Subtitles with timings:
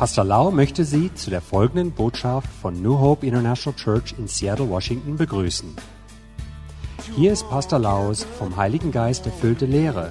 [0.00, 4.68] Pastor Lau möchte Sie zu der folgenden Botschaft von New Hope International Church in Seattle,
[4.70, 5.76] Washington begrüßen.
[7.16, 10.06] Hier ist Pastor Laus vom Heiligen Geist erfüllte Lehre,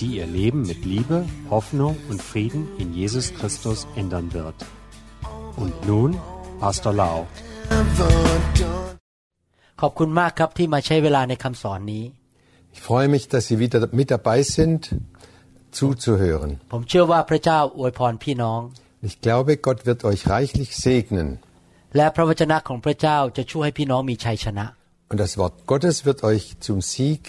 [0.00, 4.56] die Ihr Leben mit Liebe, Hoffnung und Frieden in Jesus Christus ändern wird.
[5.56, 6.10] Und nun
[6.60, 7.26] Pastor Lau.
[9.80, 12.04] ขอบคุณมากครับที่มาใช้เวลาในคำสอนนี้
[12.74, 14.80] Ich freue mich, dass Sie wieder mit dabei sind,
[15.78, 16.50] zuzuhören.
[16.72, 18.60] ผมเชื่อว่าพระเจ้าอวยพรพี่น้อง
[19.08, 21.28] Ich glaube, Gott wird euch reichlich segnen.
[21.96, 24.66] และพระวจนะของพระเจ้าจะช่วยให้พี่น้องมีชัยชนะ
[25.10, 27.22] Und das Wort Gottes wird euch zum Sieg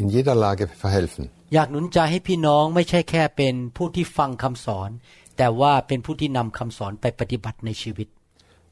[0.00, 1.24] in jeder Lage verhelfen.
[1.54, 4.90] อยากหนุนใจให้พี่น้องไม่ใช่แค่เป็นผู้ที่ฟังคำสอน
[5.38, 8.08] แต่ว่าเป็นผู้ที่นำคำสอนไปปฏิบัติในชีวิต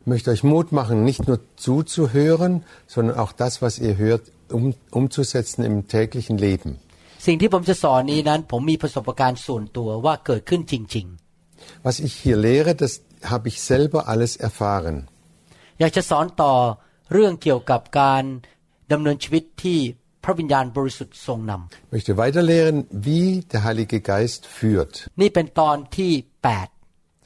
[0.02, 2.52] Ich möchte euch Mut machen, nicht nur zuzuhören,
[2.94, 4.22] sondern auch das, was ihr hört,
[4.56, 4.64] um,
[4.98, 6.70] umzusetzen im täglichen Leben.
[7.26, 11.06] สิ่งที่ผมจะสอนนี้นั้น ผมมีประสบการณ์ส่วนตัวว่าเกิดขึ้นจริง
[11.86, 12.92] Was ich hier lehre, das
[13.32, 14.96] habe ich selber alles erfahren.
[15.44, 16.54] ๆ อยากจะสอนต่อ
[17.12, 18.24] เรื่องเกี่ยวกับการ
[18.92, 19.78] ดำเนินชีวิตที่
[20.24, 21.52] พระวิญญาณบริสุทธิ์ทรงน
[21.86, 22.76] Ich möchte weiterlehren,
[23.08, 24.94] wie der Heilige Geist führt.
[25.10, 26.12] ำนี่เป็นตอนที่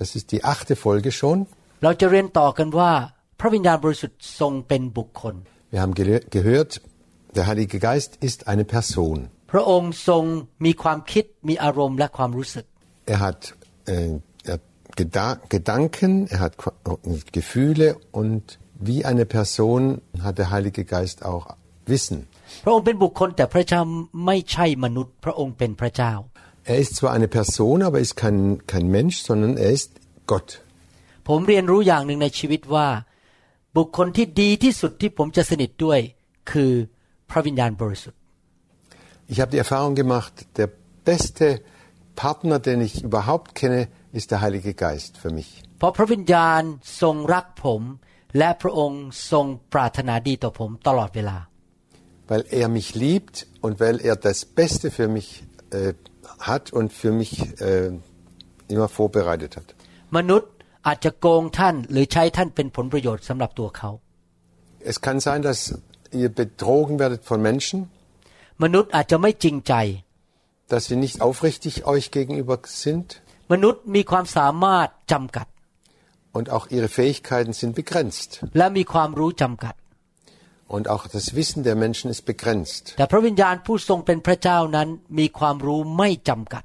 [0.00, 1.39] Das ist die achte Folge schon.
[1.64, 2.92] 8 เราจะเรียนต่อกันว่า
[3.41, 5.34] พระวิญญาณบริสุทธิ์ทรงเป็นบุคคล
[5.72, 6.72] Wir haben gele- gehört,
[7.36, 9.17] der Heilige Geist ist eine Person.
[9.53, 10.25] พระองค์ทรง
[10.64, 12.64] มีความคิดมีอารมณ์และความรู้สึก
[13.14, 13.41] Er hat,
[13.94, 14.20] äh, er hat
[14.98, 17.89] Geda Gedanken, er hat Qu- äh, Gefühle
[18.20, 18.42] und
[18.89, 19.83] wie eine Person
[20.22, 21.44] hat der Heilige Geist auch
[21.92, 22.19] Wissen.
[22.64, 23.80] พระองค์เป็นบุคคลแต่พระเจ้า
[24.27, 26.12] ไม่ใช่มนุษย์ พระองค์เป็นพระเจ้า
[26.72, 28.39] Er ist zwar eine Person, aber ist kein,
[28.72, 29.91] kein Mensch, sondern er ist
[30.33, 30.48] Gott.
[31.28, 32.89] ผมเรียนรู้อย่างหนึ่งในชีวิตว่า
[33.77, 36.00] บุคคลที่ดีที่สุดที่ผมจะสนิทด้วย
[36.50, 36.72] คือ
[37.30, 38.20] พระวิญญาณบริสุทธิ์
[39.33, 40.69] Ich habe die Erfahrung gemacht, der
[41.11, 41.47] beste
[42.25, 43.80] Partner, den ich überhaupt kenne,
[44.19, 45.48] ist der Heilige Geist für mich.
[45.78, 46.62] เพราะพระวิญญาณ
[47.03, 47.83] ทรงรักผม
[48.39, 51.39] และพระองค์ทรงปรารถนาดีต่อผมตลอดเวลา
[52.30, 55.29] Weil er mich liebt und weil er das Beste für mich
[55.79, 55.92] äh,
[56.51, 57.90] hat und für mich äh,
[58.74, 59.68] immer vorbereitet hat.
[60.17, 60.51] มนุษย์
[60.86, 63.90] อาจจะโกงท่าน หรือใช้ท่านเป็นผลประโยชน์สำหรับตัวเขา
[64.90, 65.58] Es kann sein, dass
[66.20, 67.79] ihr betrogen werdet von Menschen,
[68.64, 69.74] มนุษย์อาจจะไม่จริงใจ
[70.73, 73.07] dass sie nicht aufrichtig euch gegenüber sind
[73.52, 75.48] มนุษย์มีความสามารถจำกัด
[76.37, 79.76] und auch ihre Fähigkeiten sind begrenzt และมีความรู้จำกัด
[80.76, 82.83] und auch das Wissen der Menschen ist begrenzt.
[82.98, 84.87] แต่พระวิญญาณผู้ทรงเป็นพระเจ้านั้น
[85.20, 86.64] มีความรู้ไม่จำกัด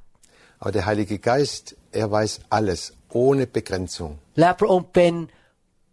[0.61, 1.65] Aber der Heilige Geist,
[2.03, 2.81] er weiß alles
[3.23, 4.13] ohne Begrenzung.
[4.41, 5.15] และพระองค์เป็น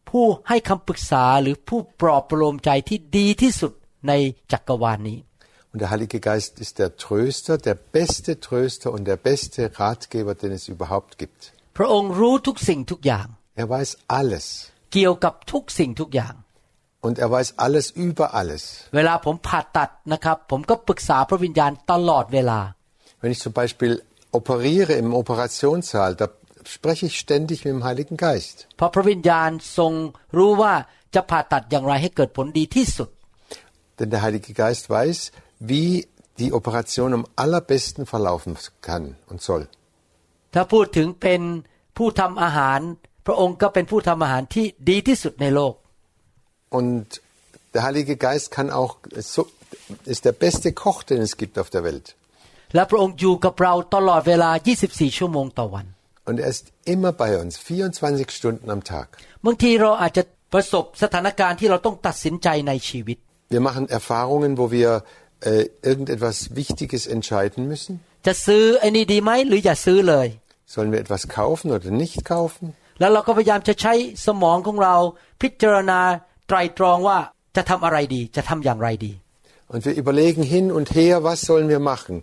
[0.10, 3.74] ผู้ให้คำปรึกษาหรือผู้ปลอบประโลมใจที่ดีที่สุด
[4.08, 4.14] ใน
[4.52, 5.18] จักรวาลนี้
[5.73, 10.53] Und der Heilige Geist ist der Tröster, der beste Tröster und der beste Ratgeber, den
[10.53, 11.41] es überhaupt gibt.
[11.77, 13.27] พระองค์รู้ทุกสิ่งทุกอย่าง
[13.63, 14.47] Er weiß alles.
[14.93, 16.35] เกี่ยวกับทุกสิ่งทุกอย่าง
[17.07, 18.63] Und er weiß alles über alles.
[18.97, 22.61] เวลาผมผ่าตัดนะครับ ผมก็ปรึกษาพระวิญญาณตลอดเวลา
[23.21, 23.93] Wenn ich zum Beispiel
[24.39, 26.27] operiere im Operationssaal, da
[26.77, 28.57] spreche ich ständig mit dem Heiligen Geist.
[28.77, 29.93] เพราะพระวิญญาณทรง
[30.37, 30.75] รู้ว่า
[31.15, 33.09] จะผ่าตัดอย่างไรให้เกิดผลดีที่สุด
[33.99, 35.19] Denn der Heilige Geist weiß,
[35.71, 35.91] wie
[36.41, 38.53] die Operation am allerbesten verlaufen
[38.89, 39.65] kann und soll.
[40.55, 41.41] ถ้าพูดถึงเป็น
[41.97, 42.81] ผู้ทำอาหาร
[43.27, 45.75] พระองค์ก็เป็นผู้ทำอาหารที่ดีที่สุดในโลก
[46.79, 47.07] Und
[47.75, 48.93] der Heilige Geist kann auch,
[49.35, 49.43] so,
[50.13, 52.07] ist der beste Koch, den es gibt auf der Welt.
[52.75, 54.51] และพระองค์อยู่กับเราตลอดเวลา
[54.85, 55.87] 24 ชั่วโมงต่อวัน
[56.29, 59.07] Und er ist immer bei uns, 24 Stunden am Tag.
[59.47, 60.23] บางทีเราอาจจะ
[60.53, 63.19] ประสบสถานการณ์ที่เราต้องตัดสินใจในชีวิต
[63.55, 64.91] Wir machen Erfahrungen, wo wir
[65.41, 67.93] äh, irgendetwas Wichtiges entscheiden müssen.
[68.27, 70.29] จะซื้อไอ้นี่ดีไหมหรืออย่าซื้อเลย
[70.75, 72.67] Sollen wir etwas kaufen oder nicht kaufen?
[73.01, 73.95] แล้วเราก็พยายามจะใช้
[74.27, 74.95] สมองของเรา
[75.43, 76.01] พิจารณา
[76.49, 77.19] ไตรตรองว่า
[77.57, 79.13] จะทำอะไรดี จะทำอย่างไรดี
[79.73, 82.15] Und wir überlegen hin und her, was sollen wir machen?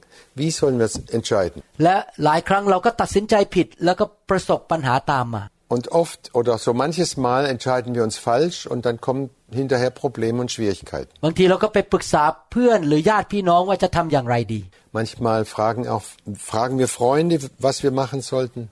[0.41, 1.59] Wie sollen wir es entscheiden?
[1.83, 9.28] และหลายครั้งเราก็ตัดสินใจผิด แล้วก็ประสบปัญหาตามมา und oft oder so manches Mal entscheiden wir uns falsch und dann kommen
[9.52, 11.10] hinterher Probleme und Schwierigkeiten.
[14.92, 16.04] Manchmal fragen, auch,
[16.38, 18.70] fragen wir Freunde, was wir machen sollten.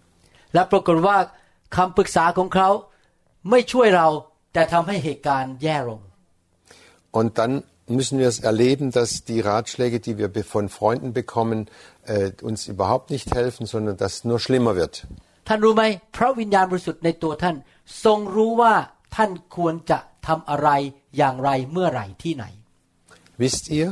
[7.10, 11.69] Und dann müssen wir es erleben, dass die Ratschläge, die wir von Freunden bekommen,
[12.04, 15.06] äh, uns überhaupt nicht helfen, sondern dass es nur schlimmer wird.
[15.47, 15.83] ท่านรู้ไหม
[16.15, 17.56] พระวิญญาณบริสุทธิ์ในตัวท่าน
[18.03, 18.73] ทรงรู้ว่า
[19.15, 20.69] ท่านควรจะทำอะไร
[21.18, 22.45] อย่างไรเมื่อไหร่ที่ไหน
[23.44, 23.88] Wisst ihr,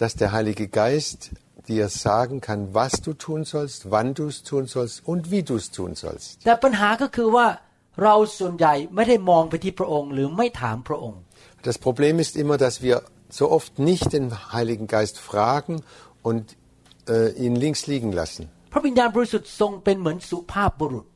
[0.00, 1.20] dass der Heilige Geist
[1.70, 5.54] dir sagen kann, was du tun sollst, wann du es tun sollst und wie du
[5.62, 6.30] es tun sollst.
[6.44, 7.46] แต่ปัญหาก็คือว่า
[8.02, 11.20] เราส่วนใหญ่ไม่ได้มองไปที่พระองค์ หรือไม่ถามพระองค์
[11.68, 12.96] Das Problem ist immer, dass wir
[13.40, 15.74] so oft nicht den Heiligen Geist fragen
[16.28, 16.44] und
[17.14, 18.44] äh, ihn links liegen lassen.
[18.74, 21.06] พระวิญญาณบริสุทธิ์ทรงเป็นเหมือนสุภาพบุรุษ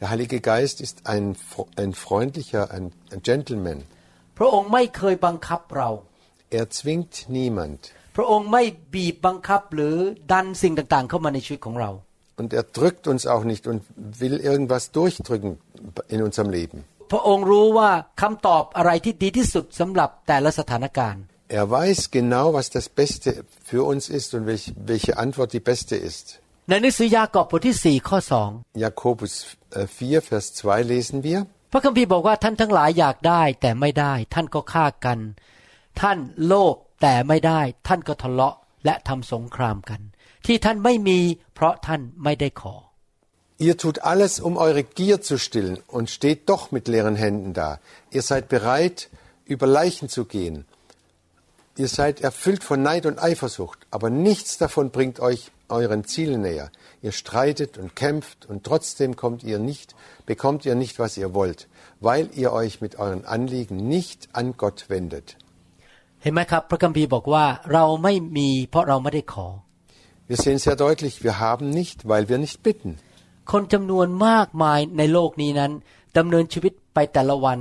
[0.00, 3.78] Der Heilige Geist ist ein, fr- ein freundlicher, ein, ein Gentleman.
[4.38, 5.90] พระองค์ไม่เคยบังคับเรา
[6.58, 7.80] Er zwingt niemand
[8.16, 8.62] พระองค์ไม่
[8.94, 9.96] บีบบังคับหรือ
[10.32, 11.90] ดันสิ่งต่างๆ เข้ามาในชีวิตของเรา
[12.40, 13.78] und er drückt uns auch nicht und
[14.22, 15.50] will irgendwas durchdrücken
[16.14, 16.78] in unserem Leben.
[17.12, 17.90] พระองค์รู้ว่า
[18.22, 21.22] คำตอบอะไรที่ดีที่สุดสำหรับแต่ละสถานการณ์
[21.60, 23.30] Er weiß genau, was das Beste
[23.70, 26.26] für uns ist und welch, welche Antwort die beste ist.
[26.71, 28.49] ในหนังสือยากอบบทที่สี่ข้อสอง
[28.83, 29.33] Jakobus
[29.79, 31.39] äh, 4, Vers 2 lesen wir.
[31.71, 35.19] พระคัมภีร์บอกว่าท่านทั้งหลายอยากได้แต่ไม่ได้ ท่านก็ฆ่ากัน
[36.01, 40.01] ท่านโลภแต่ไม่ได้ ท่านก็ทะเลาะและทำสงครามกัน
[40.45, 41.19] ที่ท่านไม่มี
[41.55, 42.75] เพราะท่านไม่ได้ขอ
[43.65, 47.69] Ihr tut alles, um eure Gier zu stillen und steht doch mit leeren Händen da.
[48.15, 48.97] Ihr seid bereit,
[49.53, 50.55] über Leichen zu gehen.
[51.80, 56.70] Ihr seid erfüllt von Neid und Eifersucht, aber nichts davon bringt euch euren Zielen näher.
[57.02, 59.94] Ihr streitet und kämpft und trotzdem kommt ihr nicht,
[60.24, 61.68] bekommt ihr nicht, was ihr wollt,
[62.00, 65.36] weil ihr euch mit euren Anliegen nicht an Gott wendet.
[66.22, 69.48] เห็นไหมครับ พระคัมภีร์บอกว่าเราไม่มีเพราะเราไม่ได้ขอ
[70.30, 72.90] Wir sehen sehr deutlich, wir haben nicht, weil wir nicht bitten.
[73.52, 75.72] คนจำนวนมากมายในโลกนี้นั้น
[76.18, 77.58] ดำเนินชีวิตไปแต่ละวัน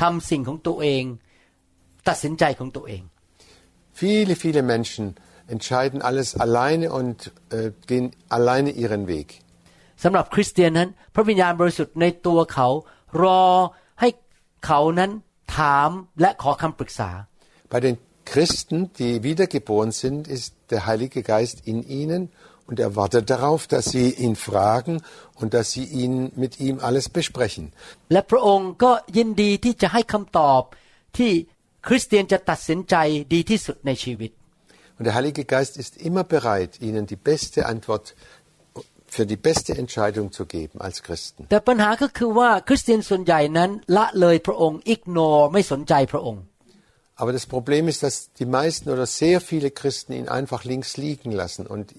[0.00, 1.02] ทำสิ่งของตัวเอง
[2.08, 3.02] ตัดสินใจของตัวเอง
[3.98, 5.04] Viele, viele Menschen
[5.46, 9.28] entscheiden alles alleine und äh, gehen alleine ihren Weg.
[10.02, 12.68] สำหรับคริสเตียนนั้น พระวิญญาณบริสุทธิ์ในตัวเขา
[13.22, 13.44] รอ
[14.00, 14.08] ให้
[14.66, 15.10] เขานั้น
[15.56, 15.90] ถาม
[16.20, 17.10] และขอคำปรึกษา
[17.72, 17.96] Bei den
[18.32, 22.22] Christen, die wiedergeboren sind, ist der Heilige Geist in ihnen
[22.66, 24.94] und er wartet darauf, dass sie ihn fragen
[25.40, 27.64] und dass sie ihn mit ihm alles besprechen.
[28.12, 30.62] และพระองค์ก็ยินดีที่จะให้คำตอบ
[31.18, 31.32] ที่
[31.86, 32.94] คริสเตียนจะตัดสินใจ
[33.34, 34.30] ดีที่สุดในชีวิต
[34.96, 38.04] Und der Heilige Geist ist immer bereit, ihnen die beste Antwort
[39.14, 41.40] für die beste Entscheidung zu geben als Christen.
[41.50, 45.18] แต่ปัญหาก็คือว่าคริสเตียนส่วนใหญ่นั้นละเลยพระองค์อิกโน
[45.52, 46.42] ไม่สนใจพระองค์
[47.20, 51.30] Aber das Problem ist, dass die meisten oder sehr viele Christen ihn einfach links liegen
[51.30, 51.94] lassen und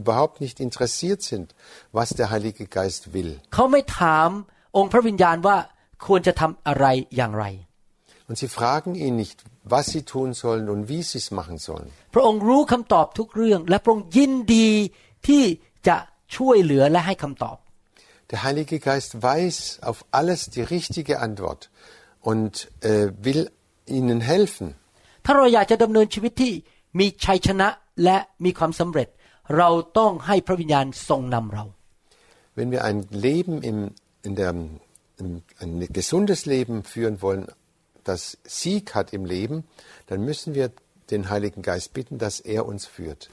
[0.00, 1.54] überhaupt nicht interessiert sind,
[1.92, 3.30] was der Heilige Geist will.
[3.54, 4.28] เขาไม่ถาม
[4.76, 5.56] องค์พระวิญญาณว่า
[6.06, 7.44] ควรจะทำอะไรอย่างไร
[8.28, 11.88] Und sie fragen ihn nicht, was sie tun sollen und wie sie es machen sollen.
[12.14, 14.68] พระองค์รู้คำตอบทุกเรื่อง และพระองค์ยินดี
[15.28, 15.44] ที่
[15.88, 15.96] จะ
[16.36, 17.56] ช่วยเหลือและให้คำตอบ
[18.30, 19.56] Der Heilige Geist weiß
[19.88, 21.62] auf alles die richtige Antwort
[22.30, 22.52] und
[22.90, 23.42] äh, will
[23.98, 24.66] ihnen helfen.
[25.24, 26.52] ถ้าเราอยากจะดำเนินชีวิตที่
[26.98, 27.68] มีชัยชนะ
[28.04, 29.08] และมีความสำเร็จ
[29.56, 31.64] เราต้องให้พระวิญญาณทรงนำเรา
[32.58, 33.78] Wenn wir ein Leben im,
[34.26, 34.50] in der,
[35.22, 35.30] im,
[35.62, 37.42] ein gesundes Leben führen wollen,
[38.03, 39.65] das Sieg hat im Leben,
[40.07, 40.71] dann müssen wir
[41.11, 43.29] den Heiligen Geist bitten, dass er uns führt.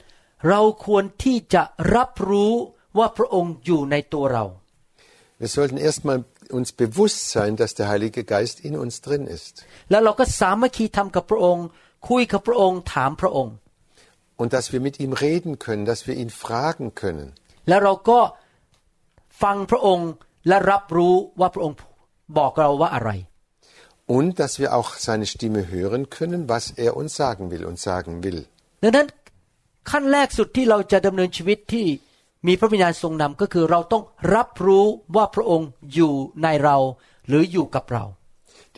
[5.39, 9.65] Wir sollten erstmal uns bewusst sein, dass der Heilige Geist in uns drin ist.
[14.35, 17.33] Und dass wir mit ihm reden können, dass wir ihn fragen können.
[23.13, 23.26] Und
[24.06, 28.14] Und dass wir auch seine Stimme hören können, was er uns sagen will und sagen
[28.24, 28.40] will.
[28.82, 29.06] ดังนั้น
[29.90, 31.86] ขั้นแรกสุดที่เราจะดำเนินชีวิตที่
[32.46, 34.86] มีพระวิญญาณทรงนำก็คือเราต้องรับรู้
[35.16, 36.76] ว่าพระองค์อยู่ในเรา
[37.28, 38.04] หรืออยู่กับเรา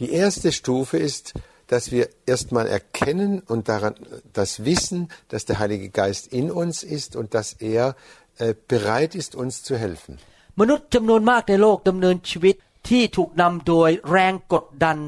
[0.00, 1.24] Die erste Stufe ist,
[1.72, 3.94] dass wir erstmal erkennen und daran
[4.32, 7.94] das wissen, dass der Heilige Geist in uns ist und dass er
[8.38, 10.14] äh, bereit ist, uns zu helfen.
[10.60, 12.54] มนุษย์จำนวนมากในโลกดำเนินชีวิต
[12.88, 14.98] ที่ถูกนำโดยแรงกดดัน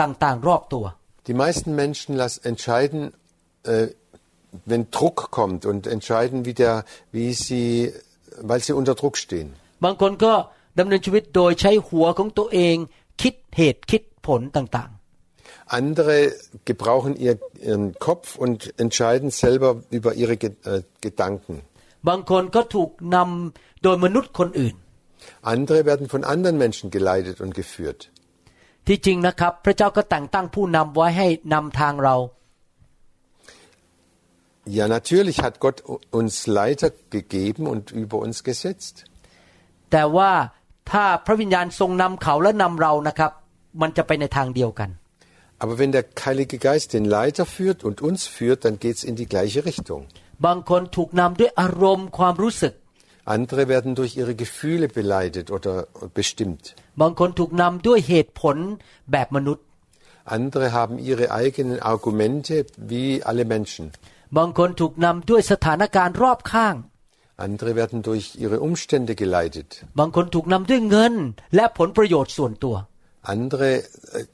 [0.00, 0.84] ต่างๆ รอบตัว
[1.28, 3.00] Die meisten Menschen las, entscheiden,
[3.64, 3.88] äh,
[4.70, 7.92] wenn Druck kommt und entscheiden, wie, der, wie sie,
[8.50, 9.48] weil sie unter Druck stehen.
[9.84, 10.32] บางคนก็
[10.78, 12.76] ดำเนินชีวิตโดยใช้หัวของตัวเอง
[13.22, 14.90] คิดเหตุคิดผลต่าง
[15.80, 16.16] Andere
[16.70, 17.34] gebrauchen ihr,
[17.68, 21.54] ihren Kopf und entscheiden selber über ihre Ge äh, Gedanken.
[21.82, 24.74] ๆ บางคนก็ถูกนำโดยมนุษย์คนอื่น
[25.52, 28.00] Andere werden von anderen Menschen geleitet und geführt.
[28.86, 32.16] ที่จริงนะครับ พระเจ้าก็แต่งตั้งผู้นำไว้ให้นำทางเรา
[34.78, 35.78] Ja, natürlich hat Gott
[36.18, 38.96] uns Leiter gegeben und über uns gesetzt.
[39.92, 40.32] แต่ว่า
[40.90, 43.30] ถ้าพระวิญญาณทรงนำเขาและนำเรานะครับ
[43.80, 44.90] มันจะไปในทางเดียวกัน
[45.62, 49.28] Aber wenn der Heilige Geist den Leiter führt und uns führt, dann geht's in die
[49.32, 50.02] gleiche Richtung.
[50.46, 52.72] บางคนถูกนำด้วยอารมณ์ความรู้สึก
[53.34, 55.74] Andere werden durch ihre Gefühle beleidigt oder
[56.20, 56.62] bestimmt.
[57.00, 58.56] บางคนถูกนำด้วยเหตุผล
[59.12, 59.64] แบบมนุษย์
[60.36, 62.54] Andere haben ihre eigenen Argumente
[62.90, 63.84] wie alle Menschen.
[64.38, 66.74] บางคนถูกนำด้วยสถานการณ์รอบข้าง
[67.46, 69.68] Andere werden durch ihre Umstände geleitet.
[69.98, 71.14] บางคนถูกนำด้วยเงิน
[71.54, 72.76] และผลประโยชน์ส่วนตัว
[73.34, 74.24] Andere äh,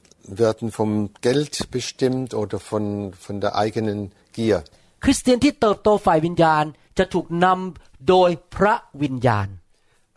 [0.43, 0.91] werden vom
[1.27, 2.83] Geld bestimmt oder von,
[3.25, 3.99] von der eigenen
[4.35, 4.59] Gier.
[5.03, 6.65] คริสเตียนที่เติบโตฝ่ายวิญญาณ
[6.97, 9.47] จะถูกนำโดยพระวิญญาณ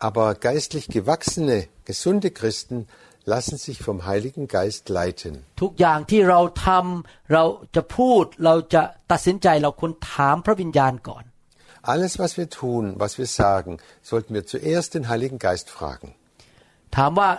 [0.07, 1.57] Aber geistlich gewachsene,
[1.89, 2.77] gesunde Christen
[3.33, 5.33] lassen sich vom Heiligen Geist leiten.
[5.61, 7.43] ทุกอย่างที่เราทำเรา
[7.75, 11.23] จะพูดเราจะตัดสินใจเราควรถามพระวิญญาณก่อน
[11.93, 13.71] Alles, was wir tun, was wir sagen,
[14.09, 16.09] sollten wir zuerst den Heiligen Geist fragen.
[16.97, 17.29] ถามว่า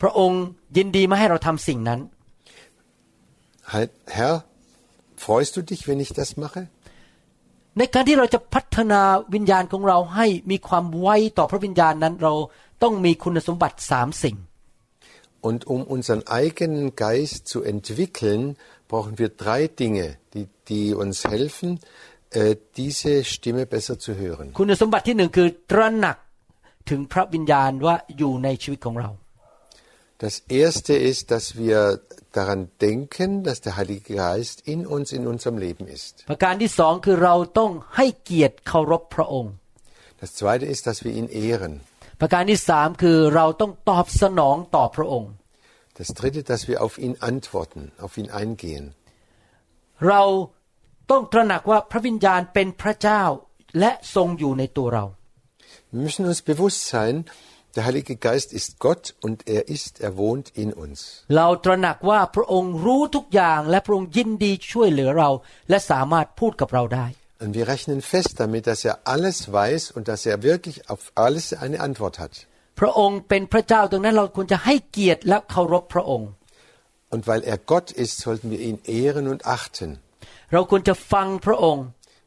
[0.00, 0.42] พระองค์
[0.76, 2.00] ยินดีไหมาให้เราทำสิ่งนั้น
[4.16, 4.34] Herr,
[5.24, 6.62] freust du dich, wenn ich das mache?
[7.77, 9.01] ในการที่เราจะพัฒนา
[9.33, 12.33] วิญญาณของเราให้มีความไวต่อพระวิญญาณนั้นเรา
[12.83, 14.37] ต้องมีคุณสมบัติสามสิ่ง
[15.49, 18.41] Und um unseren eigenen Geist zu entwickeln,
[18.91, 21.79] brauchen wir drei Dinge, die, die uns helfen,
[22.29, 24.45] äh, diese Stimme besser zu hören.
[24.59, 26.17] คุณสมบัติที่หนึ่งคือตระหนัก
[26.89, 29.09] ถึงพระวิญญาณว่าอยู่ในชีวิตของเรา
[30.24, 32.00] Das erste ist, dass wir
[32.32, 36.12] daran denken, dass der Heilige Geist in uns, in unserem Leben ist.
[36.30, 39.52] ประการที่สองคือเราต้องให้เกียรติเคารพพระองค์
[40.22, 41.72] Das zweite ist, dass wir ihn ehren.
[42.20, 45.30] ประการที่สามคือเราต้องตอบสนองต่อพระองค์
[45.98, 48.84] Das dritte, dass wir auf ihn antworten, auf ihn eingehen.
[50.08, 50.22] เรา
[51.10, 53.22] ต้องตระหนักว่าพระวิญญาณเป็นพระเจ้า
[53.78, 55.04] และทรงอยู่ในตัวเรา
[55.92, 57.14] Wir müssen uns bewusst sein,
[57.76, 60.98] der Heilige Geist ist Gott und er ist, er wohnt in uns.
[61.36, 65.30] เราตระหนักว่าพระองค์รู้ทุกอย่างและพระองค์ยินดีช่วยเหลือเรา
[65.70, 67.06] และสามารถพูดกับเราได้
[67.42, 71.44] Und wir rechnen fest damit, dass er alles weiß und dass er wirklich auf alles
[71.64, 72.32] eine Antwort hat.
[72.80, 76.28] พระองค์เป็นพระเจ้าดังนั้นเราควรจะให้เกียรติและเคารพพระองค์
[77.12, 79.88] Und weil er Gott ist, sollten wir ihn ehren und achten,
[80.52, 81.84] เราควรจะฟังพระองค์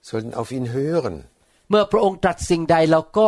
[0.10, 1.16] sollten auf ihn hören.
[1.70, 3.28] เมื่อพระองค์ตรัสสิ่งใดเราก็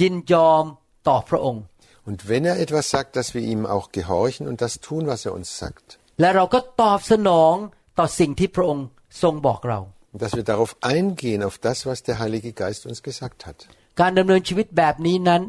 [0.00, 0.64] ยินยอม
[1.08, 1.62] ต่อพระองค์
[2.08, 5.32] Und wenn er etwas sagt, dass wir ihm auch gehorchen und das tun, was er
[5.38, 5.86] uns sagt.
[6.20, 7.54] และเราก็ตอบสนอง
[7.98, 8.86] ต่อสิ่งที่พระองค์
[9.22, 9.80] ทรงบอกเรา
[10.12, 13.58] Und dass wir darauf eingehen, auf das, was der Heilige Geist uns gesagt hat.
[14.00, 15.42] การดำเนินชีวิตแบบนี้นั้น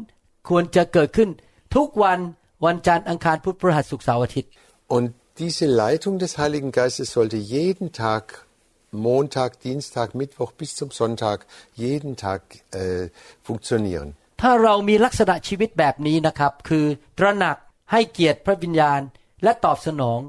[0.48, 1.30] ควรจะเกิดขึ้น
[1.76, 2.18] ทุกวัน
[2.66, 4.50] วันจันทร์อังคารพุธพฤหัสศุกร์เสาร์อาทิตย์
[4.96, 5.06] Und
[5.42, 8.24] diese Leitung des Heiligen Geistes sollte jeden Tag,
[8.90, 11.38] Montag, Dienstag, Mittwoch bis zum Sonntag,
[11.74, 12.40] jeden Tag
[12.72, 13.08] äh,
[13.42, 14.08] funktionieren.
[14.41, 16.85] ถ้าเรามีลักษณะชีวิตแบบนี้นะครับ คือ
[17.17, 17.57] ตระหนัก
[17.91, 19.01] ให้เกียรติพระวิญญาณ
[19.43, 20.19] และตอบสนอง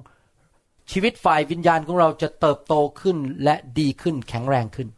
[0.92, 4.88] ชีวิตฝ่ายวิญญาณของเราจะเติบโตขึ้นและดีขึ้นแข็งแรงขึ้น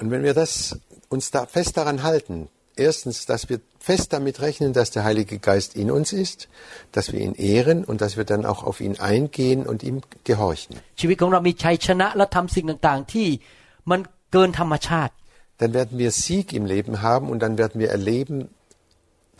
[0.00, 0.52] Und wenn wir das,
[1.14, 2.34] uns da fest daran halten,
[2.76, 6.48] erstens, dass wir fest damit rechnen, dass der Heilige Geist in uns ist,
[6.90, 10.72] dass wir ihn ehren und dass wir dann auch auf ihn eingehen und ihm gehorchen.
[11.00, 13.28] ชีวิตของเรามีชัยชนะและทำสิ่งต่างๆที่
[13.90, 14.00] มัน
[14.32, 15.12] เกินธรรมชาติ
[15.59, 18.37] Dann werden wir Sieg im Leben haben und dann werden wir erleben,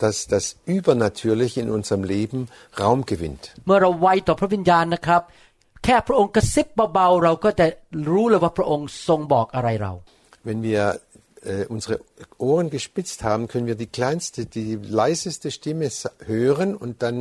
[0.02, 0.44] dass das
[0.76, 2.40] Übernatürliche in unserem Leben
[2.82, 3.42] Raum gewinnt.
[3.66, 5.22] เมื่อเราไวต่อพระวิญญาณนะครับ
[5.84, 7.66] แค่พระองค์กระซิบเบาๆเราก็จะ
[8.10, 9.92] รู้เลยว่าพระองค์ทรงบอกอะไรเรา
[10.48, 10.82] Wenn wir
[11.52, 11.96] äh, unsere
[12.48, 14.70] Ohren gespitzt haben, können wir die kleinste, die
[15.02, 17.16] leiseste Stimme sa- hören und dann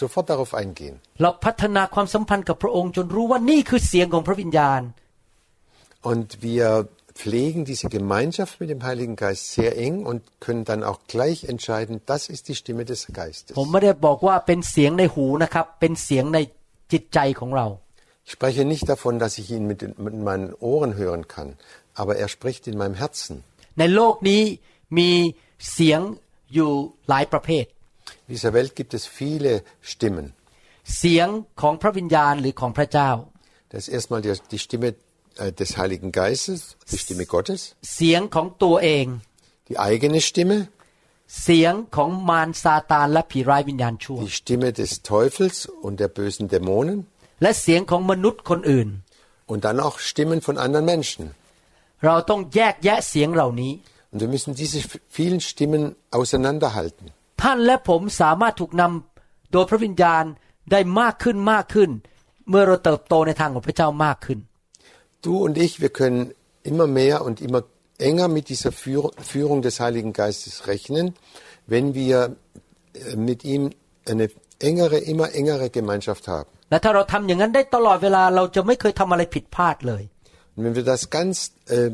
[0.00, 0.94] sofort darauf eingehen.
[1.22, 4.82] เราพัฒนาความสัมพันธ์กับพระองค์จนรู้ว่านี่คือเสียงของพระวิญญาณ
[6.10, 6.68] Und wir
[7.16, 12.00] pflegen diese Gemeinschaft mit dem Heiligen Geist sehr eng und können dann auch gleich entscheiden,
[12.06, 13.52] das ist die Stimme des Geistes.
[13.58, 16.38] ผมไม่ได้บอกว่าเป็นเสียงในหูนะครับ เป็นเสียงใน
[16.92, 17.66] จิตใจของเรา
[18.26, 21.48] Ich spreche nicht davon, dass ich ihn mit, den- mit meinen Ohren hören kann,
[22.00, 23.34] aber er spricht in meinem Herzen.
[23.78, 24.42] ในโลกนี้
[24.98, 25.10] มี
[25.72, 26.00] เสียง
[26.54, 26.70] อยู่
[27.08, 27.64] หลายประเภท
[28.28, 29.52] In dieser Welt gibt es viele
[29.92, 30.26] Stimmen.
[30.98, 31.28] เสียง
[31.60, 33.10] ของพระวิญญาณหรือของพระเจ้า
[33.72, 34.94] Das ist erstmal die, die Stimme äh,
[35.60, 37.60] des Heiligen Geistes, die Stimme Gottes,
[37.94, 39.06] เสียงของตัวเอง
[39.68, 40.58] die eigene Stimme,
[41.42, 46.98] เสียงของมารซาตานและผีร้ายวิญญาณชั่ว die Stimme des Teufels und der bösen Dämonen
[47.42, 48.88] และเสียงของมนุษย์คนอื่น
[49.52, 51.22] und dann auch Stimmen von anderen Menschen.
[52.04, 53.72] เราต้องแยกแยะเสียงเหล่านี้
[54.12, 55.82] Und wir müssen diese f- vielen Stimmen
[56.18, 57.04] auseinanderhalten.
[57.42, 60.24] ท่านและผมสามารถถูกนำโดยพระวิญญาณ
[60.70, 61.90] ได้มากขึ้นมากขึ้น
[62.48, 64.38] เมื่อเราเติบโตในทางของพระเจ้ามากขึ้น
[65.27, 67.63] du und ich, wir können immer mehr und immer
[67.97, 71.15] enger mit dieser Führung des Heiligen Geistes rechnen,
[71.65, 72.35] wenn wir
[72.93, 73.71] äh, mit ihm
[74.07, 74.29] eine
[74.59, 76.49] engere, immer engere Gemeinschaft haben.
[80.55, 81.91] Und wenn wir das ganz, äh,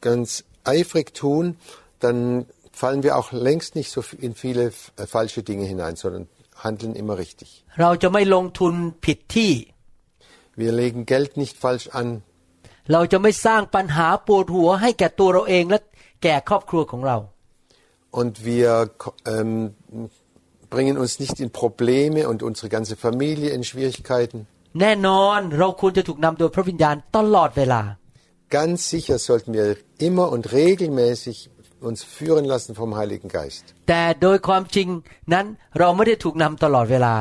[0.00, 1.56] ganz eifrig tun,
[1.98, 6.94] dann fallen wir auch längst nicht so in viele äh, falsche Dinge hinein, sondern handeln
[6.94, 7.64] immer richtig.
[10.54, 12.22] Wir legen Geld nicht falsch an.
[12.91, 15.79] เราจะไม่สร้างปัญหาปวดหัวให้แก่ตัวเราเองและ
[16.23, 17.17] แก่ครอบครัวของเรา
[18.21, 18.69] Und wir
[19.33, 19.51] ähm,
[20.73, 24.39] bringen uns nicht in Probleme und unsere ganze Familie in Schwierigkeiten.
[24.81, 27.81] แน่นอนเราควรจะถูกนำโดยพระวิญญาณตลอดเวลา
[28.57, 29.67] Ganz sicher sollten wir
[30.07, 31.35] immer und regelmäßig
[31.89, 33.63] uns führen lassen vom Heiligen Geist.
[33.89, 34.87] แต่โดยความจริง
[35.33, 35.45] นั้น
[35.79, 37.15] เราไม่ได้ถูกนำตลอดเวลา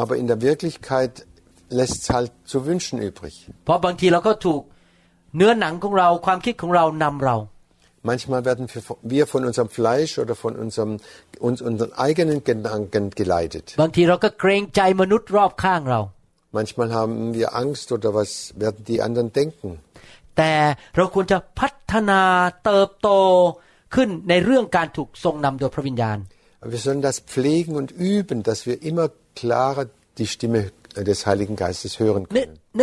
[0.00, 1.12] Aber in der Wirklichkeit
[1.78, 3.34] lässt es halt zu wünschen übrig.
[3.64, 4.62] เพราะบางทีเราก็ถูก
[5.36, 7.36] เนื้อหนังของเราความคิดของเรานำเรา
[8.10, 10.92] Manchmal werden wir, wir von unserem Fleisch oder von unserem,
[11.40, 13.64] uns, unseren eigenen Gedanken geleitet.
[13.82, 16.00] บางทีเราก็เกรงใจมนุษย์รอบข้างเรา
[16.58, 18.30] Manchmal haben wir Angst oder was
[18.62, 19.68] werden die anderen denken.
[20.36, 20.52] แต่
[20.96, 22.20] เราควรจะพัฒนา
[22.64, 23.10] เติบโต
[23.94, 26.18] ขึ้นในเรื่องการถูกทรงนำโดยพระวิญญาณ
[26.60, 29.06] Aber wir sollen das pflegen und üben, dass wir immer
[29.40, 29.84] klarer
[30.20, 30.60] die Stimme
[31.10, 32.80] des Heiligen Geistes hören ใน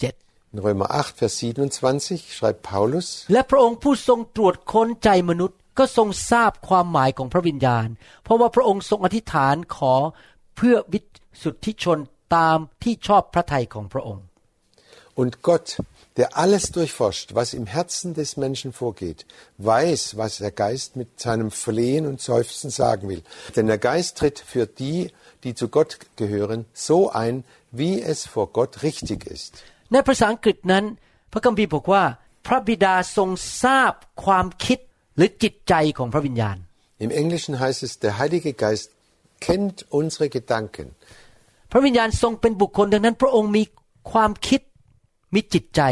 [0.00, 0.21] können.
[0.52, 7.88] ในหนังสือโรมบทที่8ข้อ27 In Römer 8, Vers 27 schreibt Paulus, และพระองค์ผู้ทรงตรวจค้นใจมนุษย์ ก็ทรงทราบความหมายของพระวิญญาณ
[8.22, 9.94] เพราะว่าพระองค์ทรงอธิษฐานขอ
[10.56, 11.00] เพื่อวิ
[11.42, 11.98] สุทธิชน
[12.36, 14.24] ตามที่ชอบพระทัยของพระองค์
[15.20, 15.68] Und Gott,
[16.16, 19.26] der alles durchforscht, was im Herzen des Menschen vorgeht,
[19.58, 23.22] weiß, was der Geist mit seinem Flehen und Seufzen sagen will.
[23.56, 25.10] Denn der Geist tritt für die,
[25.42, 29.64] die zu Gott gehören, so ein, wie es vor Gott richtig ist.
[29.92, 30.84] ในภาษาอังกฤษนั้น
[31.32, 32.02] พระคัมภีร์บอกว่า
[32.46, 33.30] พระบิดาทรง
[33.62, 33.92] ทราบ
[34.24, 34.78] ความคิด
[35.16, 36.56] หรือจิตใจของพระวิญญาณ
[37.06, 38.86] Im Englischen heißt es, der Heilige Geist
[39.46, 40.86] kennt unsere Gedanken.
[41.72, 43.62] พระวิญญาณทรงเป็นบุคคลดังนั้น พระองค์มี
[44.12, 44.60] ความคิด
[45.34, 45.82] มีจิตใจ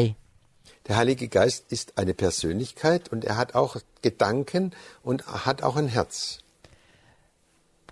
[0.86, 3.72] Der Heilige Geist ist eine Persönlichkeit und er hat auch
[4.06, 4.64] Gedanken
[5.08, 6.14] und hat auch ein Herz.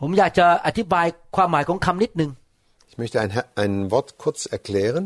[0.00, 2.30] ผมอยากจะอธิบายความหมายของคำนิดหนึ่ง
[2.90, 3.30] Ich möchte ein,
[3.64, 5.04] ein Wort kurz erklären.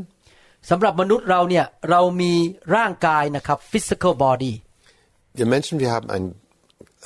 [0.70, 2.34] สำหรับมนุษย์เราเนี่ยเรามี
[2.76, 4.54] ร่างกายนะครับ physical body
[5.40, 6.30] Wir Menschen, wir haben einen,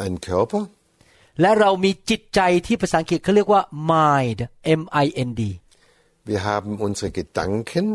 [0.03, 0.61] einen Körper
[1.41, 4.39] และเรามีจิตใจที่ภาษาอังกฤษเขาเรียกว่า mind
[4.81, 5.41] M I N D
[6.29, 7.87] Wir haben unsere Gedanken,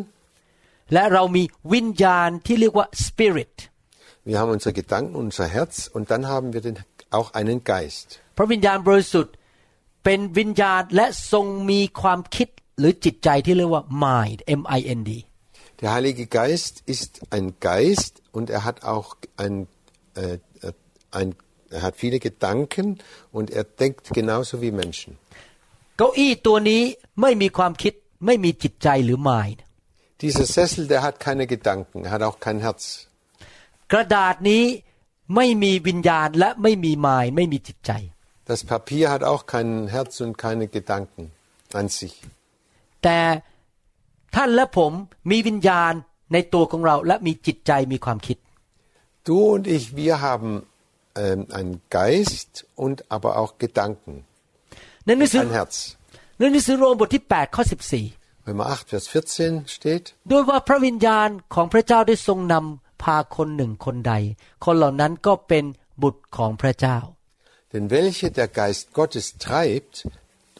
[0.92, 3.54] และเรามีวิญญาณที่เรียกว่า spirit
[4.28, 6.76] wir haben unsere Gedanken, unser Herz und dann haben wir den,
[7.18, 8.06] auch einen Geist.
[8.36, 9.34] พระวิญญาณบริสุทธิ์
[10.04, 12.48] เป็นวิญญาณและทรงมีความคิด
[12.78, 15.12] หรือจิตใจที่เรียกว่า mind M I N D
[15.81, 19.67] Der Heilige Geist ist ein Geist und er hat auch ein,
[20.15, 20.73] äh, äh,
[21.11, 21.35] ein
[21.69, 22.99] er hat viele Gedanken
[23.31, 25.11] und er denkt genauso wie Menschen.
[25.97, 26.83] เก้าอี้ตัวนี้
[27.21, 27.93] ไม่มีความคิด
[28.25, 29.59] ไม่มีจิตใจหรือ mind
[30.23, 32.83] Dieser Sessel, der hat keine Gedanken, er hat auch kein Herz.
[33.91, 34.63] กระดาษนี้
[35.35, 37.91] ไม่มีวิญญาณและไม่มี mind ไม่มีจิตใจ
[38.51, 41.23] Das Papier hat auch kein Herz und keine Gedanken
[41.79, 42.15] an sich.
[43.03, 43.19] แต่
[44.35, 44.91] ท่านและผม
[45.31, 45.93] มีวิญญาณ
[46.33, 48.37] ในตัวของเราและมีจิตใจมีความคิด
[49.29, 50.51] Du und ich, wir haben
[51.23, 52.51] ähm, einen Geist
[52.83, 54.13] und aber auch Gedanken,
[55.05, 55.75] ในหนังสือ ein Herz.
[56.37, 57.63] ในหนังสือโรมบทที่8ข้อ
[58.09, 64.13] 14 Römer 8, Vers 14 steht, ด้วยว่าพระวิญญาณของพระเจ้าได้ทรงนำพาคนหนึ่งคนใด
[64.65, 65.65] คนเหล่านั้นก็เป็น
[66.01, 66.97] บุตรของพระเจ้า
[67.73, 70.07] denn welche der Geist Gottes treibt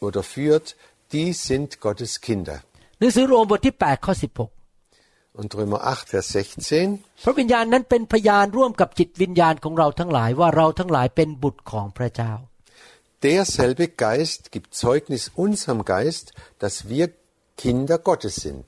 [0.06, 0.68] oder führt,
[1.14, 2.58] die sind Gottes Kinder.
[3.03, 4.15] หนังสือโรมบทที่8ข้อ
[4.77, 6.27] 16 Und Römer 8, Vers
[6.73, 12.33] 16, พระวิญญาณนั้นเป็นพยานร่วมกับจิตวิญญาณของเราทั้งหลายว่าเราทั้งหลายเป็นบุตรของพระเจ้า
[13.27, 16.27] derselbe Geist gibt Zeugnis unserem Geist,
[16.63, 17.07] dass wir
[17.63, 18.67] Kinder Gottes sind.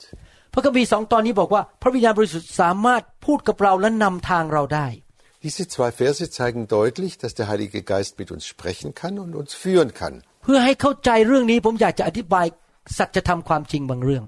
[0.53, 4.88] พระคัมภีร์สองตอนนี้บอกว่าพระวิญญาณบริสุทธิ์สามารถพูดกับเราและนำทางเราได้
[5.44, 9.51] Diese zwei Verse zeigen deutlich, dass der Heilige Geist mit uns sprechen kann und uns
[9.62, 10.14] führen kann.
[10.44, 12.47] เพื่อให้เข้าใจเรื่องนี้ผมอยากจะอธิบาย
[12.98, 14.24] สัจธรรมความจริงบางเรื่อง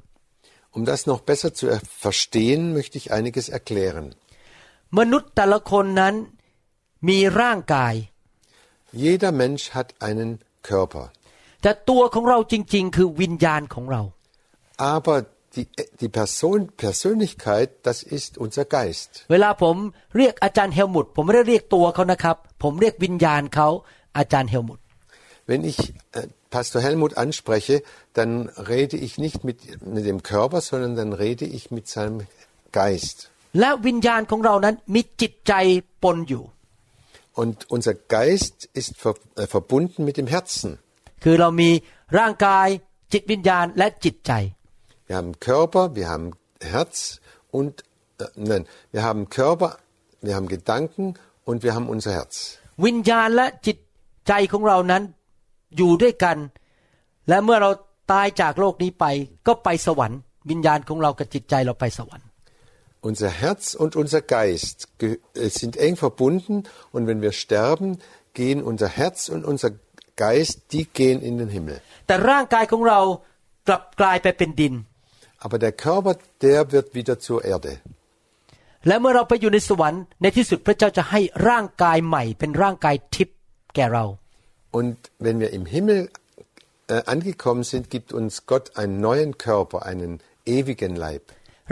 [0.76, 4.06] Um das noch besser zu er- verstehen, möchte ich einiges erklären.
[5.00, 6.16] มนุษย์แต่ละคนนั้น
[7.10, 7.94] มีร่างกาย
[9.04, 10.30] Jeder Mensch hat einen
[10.70, 11.06] Körper,
[11.62, 14.02] แต่ตัวของเราจริง ๆ คือวิญญาณของเรา
[14.96, 15.18] aber
[15.56, 15.68] die,
[16.02, 19.10] die Person, Persönlichkeit, das ist unser Geist.
[19.32, 19.76] เวลาผม
[20.18, 23.68] เรียกอาจารย์เฮลมุตผมไม่ได้เรียกตัวเขานะครับ ผมเรียกวิญญาณเขา
[24.18, 24.80] อาจารย์เฮลมุต
[25.50, 25.80] Wenn ich
[26.18, 27.84] äh, Pastor Helmut anspreche,
[28.14, 32.18] dann rede ich nicht mit, mit dem Körper, sondern dann rede ich mit seinem
[32.72, 33.18] Geist.
[33.60, 35.54] และวิญญาณของเรานั้นมีจิตใจ
[36.04, 36.44] ปนอยู่
[37.42, 40.70] Und unser Geist ist ver, äh, verbunden mit dem Herzen.
[41.24, 41.70] คือเรามี
[42.18, 42.68] ร่างกาย
[43.14, 44.32] จิตวิญญาณและจิตใจ
[45.08, 46.28] Wir haben Körper, wir haben
[46.74, 46.96] Herz
[47.58, 47.74] und
[48.20, 49.70] äh, nein, wir haben Körper,
[50.28, 51.06] wir haben Gedanken
[51.50, 52.36] und wir haben unser Herz.
[52.86, 53.78] วิญญาณและจิต
[54.28, 55.04] ใจของเรานั้น
[55.77, 56.37] อยู่ด้วยกัน
[57.29, 57.71] และเมื่อเรา
[58.13, 59.05] ตายจากโลกนี้ไป
[59.47, 62.27] ก็ไปสวรรค์วิญญาณของเรากับจิตใจเราไปสวรรค์
[63.11, 66.55] Unser Herz und unser Geist ge- äh, sind eng verbunden
[66.95, 67.89] und wenn wir sterben,
[68.41, 69.71] gehen unser Herz und unser
[70.25, 71.77] Geist, die gehen in den Himmel.
[72.07, 73.01] แต่ร่างกายของเรา
[73.69, 74.75] กลับกลายไปเป็นดิน
[75.45, 76.13] Aber der Körper,
[76.47, 77.73] der wird wieder zur Erde.
[78.87, 83.37] และเมื่อเราไปอยู่ในสวรรค์ในที่สุดพระเจ้าจะให้ร่างกายใหม่เป็นร่างกายทิพย์
[83.75, 84.05] แก่เรา
[84.76, 86.10] Und wenn wir im Himmel
[86.88, 91.24] äh, angekommen sind, gibt uns Gott einen neuen Körper, einen ewigen Leib.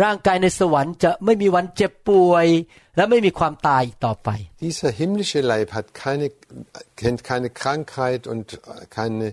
[0.04, 2.48] ร่างกายในสวรรค์จะไม่มีวันเจ็บป่วย
[2.96, 4.30] และไม่มีความตายอีกต่อไป
[4.68, 6.26] Dieser himmlische Leib hat keine,
[7.02, 8.58] kennt keine Krankheit und äh,
[8.98, 9.26] keine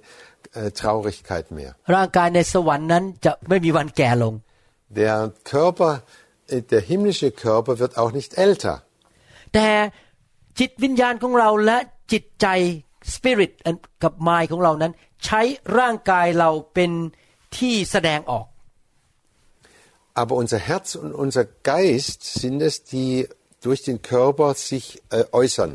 [0.59, 1.71] äh, Traurigkeit mehr.
[1.95, 4.35] ร่างกายในสวรรค์นั้นจะไม่มีวันแก่ลง
[5.01, 5.15] Der
[5.53, 5.93] Körper,
[6.55, 8.75] äh, der himmlische Körper wird auch nicht älter.
[9.55, 9.69] แต่
[10.59, 11.79] จิตวิญญาณของเราและ
[12.13, 12.47] จิตใจ
[13.14, 13.52] สปิริต
[14.04, 14.94] กับมายของเรานั้น
[15.26, 15.42] ใช้
[15.78, 16.92] ร่างกายเราเป็น
[17.58, 18.46] ที่แสดงออก
[20.22, 23.12] Aber unser Herz und unser Geist sind es, die
[23.62, 25.72] durch den Körper sich äh, äußern.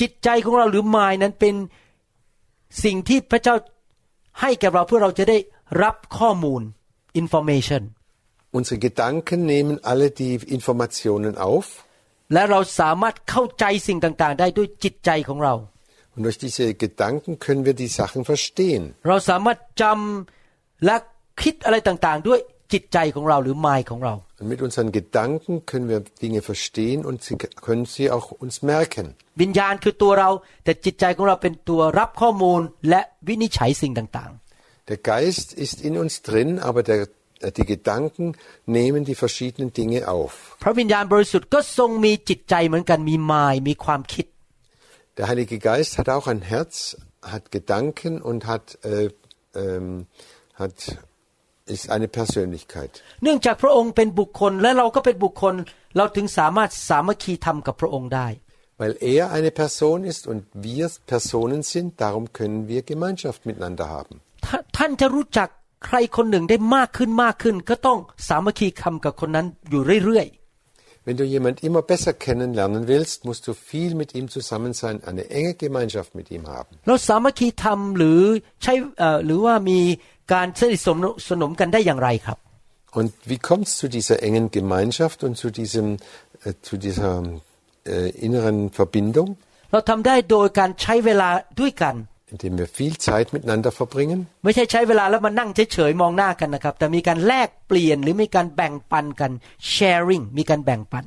[0.00, 1.54] จิตใจของเราหรือมายนั้นเป็น
[2.84, 3.54] สิ่งที่พระเจ้า
[4.40, 5.38] ให้แก่เราเพื่อเราจะได้
[5.82, 6.62] รับข้อมูล
[7.22, 7.82] information
[8.58, 11.66] Unsere Gedanken nehmen alle die Informationen auf
[12.32, 15.54] และเราสามารถเข้าใจสิ่งต่างๆ ได้ด้วยจิตใจของเรา
[16.17, 18.83] und durch diese Gedanken können wir die Sachen verstehen.
[19.09, 20.95] เราสามารถจำและ
[21.41, 22.39] คิดอะไรต่างๆ ด้วย
[22.73, 27.35] จิตใจของเราหรือมายของเรา Und mit unseren Gedanken können wir Dinge verstehen und sie
[27.65, 29.05] können sie auch uns merken.
[29.41, 30.29] วิญญาณคือตัวเรา
[30.63, 34.31] แต่จิตใจของเราเป็นตัวรับข้อมูลและวินิจฉัยสิ่งต่าง
[34.91, 36.99] Der Geist ist in uns drin, aber der,
[37.39, 38.25] äh, die Gedanken
[38.77, 40.31] nehmen die verschiedenen Dinge auf.
[40.49, 44.25] ๆ พระวิญญาณบริสุทธิ์ก็ทรงมีจิตใจเหมือนกันมีมายมีความคิด
[45.17, 49.09] Der Heilige Geist hat auch ein Herz, hat Gedanken und hat, äh,
[49.55, 50.07] ähm,
[50.55, 50.97] hat
[51.65, 52.91] ist eine Persönlichkeit.
[53.23, 55.53] เนื่องจากพระองค์เป็นบุคคลและเราก็เป็นบุคคล
[55.97, 58.27] เราถึงสามารถสามัคคีธรรมกับพระองค์ได้
[58.81, 64.13] Weil er eine Person ist und wir Personen sind, darum können wir Gemeinschaft miteinander haben.
[64.45, 65.49] ถ้าท่านจะรู้จัก
[65.85, 70.27] ใครคนหนึ่งได้มากขึ้นมากขึ้น ก็ต้องสามัคคีธรรมกับคนนั้นอยู่เรื่อย
[71.05, 75.29] Wenn du jemand immer besser kennenlernen willst, musst du viel mit ihm zusammen sein, eine
[75.29, 76.71] enge Gemeinschaft mit ihm haben.
[76.79, 78.19] ๆเราสามัคคีธรรมหรือ
[78.63, 79.79] ใช้เอ่อหรือว่ามี
[80.33, 82.37] การสนิทสนมสนมกันได้อย่างไรครับ
[82.99, 85.87] Und wie kommt es zu dieser engen Gemeinschaft und zu, diesem,
[86.43, 87.13] äh, zu dieser
[87.85, 89.29] äh, inneren Verbindung?
[89.71, 91.95] เราทำได้โดยการใช้เวลาด้วยกัน
[92.33, 94.19] Indem wir viel Zeit miteinander verbringen.
[94.43, 99.31] ไม่ใช่ใช้เวลาแล้วมานั่งเฉยๆมองหน้ากันนะครับ แต่มีการแลกเปลี่ยนหรือมีการแบ่งปันกัน
[99.73, 101.05] sharing มีการแบ่งปัน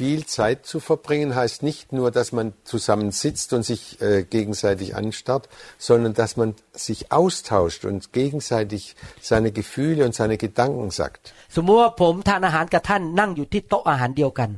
[0.00, 4.94] Viel Zeit zu verbringen heißt nicht nur, dass man zusammen sitzt und sich äh, gegenseitig
[4.94, 11.22] anstarrt, sondern dass man sich austauscht und gegenseitig seine Gefühle und seine Gedanken sagt.
[11.56, 14.50] สมมติว่าผมทานอาหารกับท่านนั่งอยู่ที่โต๊ะอาหารเดียวกัน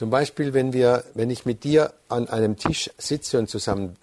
[0.00, 1.80] Zum Beispiel, wenn, wir, wenn ich mit dir
[2.16, 3.96] an einem Tisch sitze und zusammen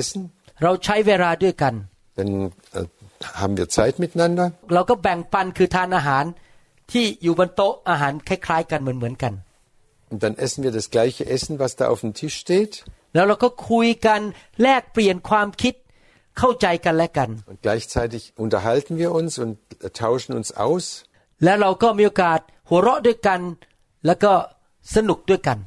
[0.00, 0.22] essen,
[0.63, 1.73] เราใช้เวลาด้วยกัน
[2.17, 2.31] dann
[2.77, 2.85] äh,
[3.41, 6.25] haben wir Zeit miteinander เราก็แบ่งปันคือทานอาหาร
[6.91, 9.33] ที่อยู่บนโต๊ะอาหารคล้ายๆกันเหมือนๆกัน
[10.11, 12.73] und dann essen wir das gleiche Essen, was da auf dem Tisch steht
[13.15, 14.21] แล้วเราก็คุยกัน
[14.61, 15.73] แลกเปลี่ยนความคิด
[16.37, 20.85] เข้าใจกันและกัน und gleichzeitig unterhalten wir uns und äh, tauschen uns aus
[21.43, 22.39] แล้วเราก็มีโอกาส
[22.69, 23.39] หัวเราะด้วยกัน
[24.05, 24.33] แล้วก็
[24.95, 25.57] สนุกด้วยกัน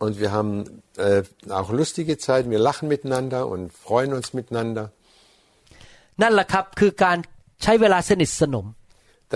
[0.00, 4.84] und wir haben äh, auch lustige Zeiten, wir lachen miteinander und freuen uns miteinander.
[6.22, 7.18] นั่นแหละครับคือการ
[7.62, 8.66] ใช้เวลาสนิทสนม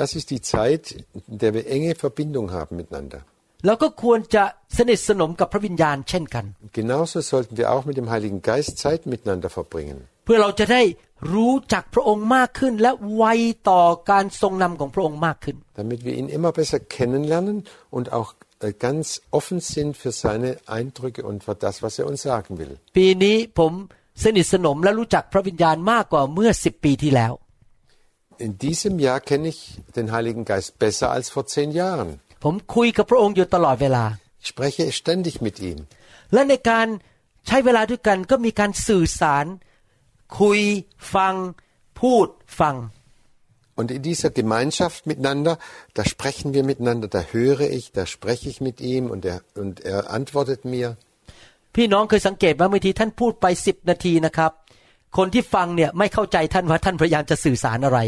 [0.01, 0.83] Das ist die Zeit,
[1.33, 3.21] in der wir enge Verbindung haben miteinander.
[3.67, 4.45] แล้วก็ควรจะ
[4.79, 10.83] สนิทสนมกับพระวิญญาณเช่นกัน Und genauso sollten wir auch mit dem Heiligen Geist Zeit miteinander verbringen, เพื่อเราจะได้
[11.33, 13.25] รู้จักพระองค์มากขึ้น และไว
[13.71, 17.57] ต่อการทรงนำของพระองค์มากขึ้น damit wir ihn immer besser kennenlernen
[17.97, 18.44] und auch äh,
[18.87, 22.73] ganz offen sind für seine Eindrücke und für das, was er uns sagen will.
[22.97, 23.73] ปีนี้ผม
[24.25, 27.33] สนิทสนมและรู้จักพระวิญญาณมากกว่าเมื่อสิบปีที่แล้ว
[28.47, 29.61] In diesem Jahr kenne ich
[29.99, 32.11] den Heiligen Geist besser als vor zehn Jahren.
[32.45, 34.05] ผมคุยกับพระองค์อยู่ตลอดเวลา
[34.43, 35.79] Ich spreche ständig mit ihm.
[36.33, 36.87] และในการ
[37.47, 39.47] ใช้เวลาด้วยกันก็มีการสื่อสาร
[40.41, 40.61] คุย
[41.15, 41.35] ฟัง
[42.01, 42.27] พูด
[42.61, 42.75] ฟัง
[43.79, 45.59] Und in dieser Gemeinschaft miteinander,
[45.95, 49.81] da sprechen wir miteinander, da höre ich, da spreche ich mit ihm und er, und
[49.81, 50.89] er antwortet mir.
[51.77, 54.53] พี่น้องเคยสังเกตไหมบางทีท่านพูดไปสิบนาทีนะครับ
[55.17, 58.01] คนที่ฟังเนี่ยไม่เข้าใจท่านว่าท่านพยายามจะสื่อสารอะไร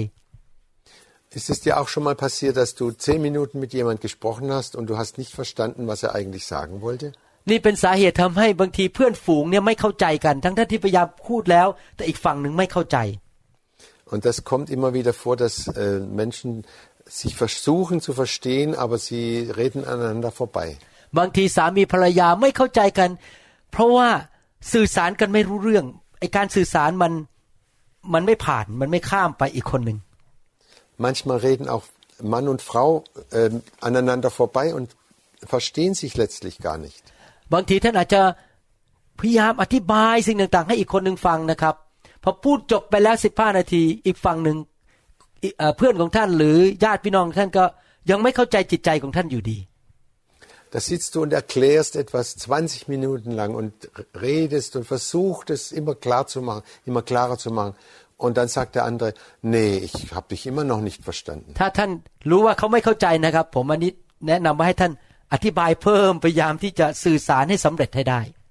[1.39, 4.77] Ist es dir auch schon mal passiert, dass du zehn Minuten mit jemand gesprochen hast
[4.79, 7.07] und du hast nicht verstanden, was er eigentlich sagen wollte?
[7.51, 12.97] นี่เป็นสาเหตุทำให้บางทีเพื่อนฝูงเนี่ยไม่เข้าใจกัน ทั้งท่านที่พยายามพูดแล้ว แต่อีกฝั่งหนึ่งไม่เข้าใจ
[14.13, 16.65] Und das kommt immer wieder vor, dass äh, Menschen
[17.07, 20.69] sich versuchen zu verstehen, aber sie reden aneinander vorbei.
[21.19, 23.11] บางทีสามีภรรยาไม่เข้าใจกัน
[23.73, 24.09] เพราะว่า
[24.73, 25.85] สื่อสารกันไม่รู้เรื่อง
[26.21, 27.13] ไอการสื่อสารมัน
[28.15, 29.99] มันไม่ผ่านมันไม่ข้ามไปอีกคนหนึ่ง
[31.05, 31.85] Manchmal reden auch
[32.33, 32.91] Mann und Frau
[33.39, 33.51] äh,
[33.89, 34.89] aneinander vorbei und
[35.53, 37.03] verstehen sich letztlich gar nicht.
[37.53, 38.23] บางทีท่านอาจจะ
[39.21, 41.86] พยายามอธิบายสิ่งต่างๆ ให้อีกคนหนึ่งฟังนะครับพ
[42.30, 44.58] อพูดจบไปแล้วสิบห้านาทีอีกฝั่งหนึ่ง
[45.44, 47.66] อีเอ่อเพื่อนของท่านหรือญาติพี่น้องของท่านก็
[48.10, 49.60] ยังไม่เข้าใจจิตใจของท่านอยู่ดี
[50.72, 53.72] Da sitzt du und erklärst etwas 20 Minuten lang und
[54.28, 57.74] redest und versuchst es immer klar zu machen, immer klarer zu machen.
[58.18, 61.50] Und dann sagt der andere, nee, ich habe dich immer noch nicht verstanden.
[61.60, 61.92] ถ้าท่าน
[62.30, 63.92] รู้ว่าเขาไม่เข้าใจนะครับ ผมอันนี้
[64.28, 64.92] แนะนำว่าให้ท่าน
[65.34, 68.47] อธิบายเพิ่มพยายามที่จะสื่อสารให้สำเร็จให้ได้ Und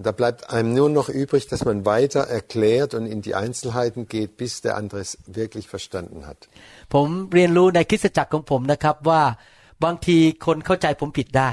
[0.00, 4.36] da bleibt einem nur noch übrig, dass man weiter erklärt und in die Einzelheiten geht,
[4.36, 6.40] bis der andere es wirklich verstanden hat.
[6.94, 9.22] ผมเรียนรู้ในคริสตจักรของผมนะครับว่า
[9.84, 11.50] บางทีคนเข้าใจผมผิดได้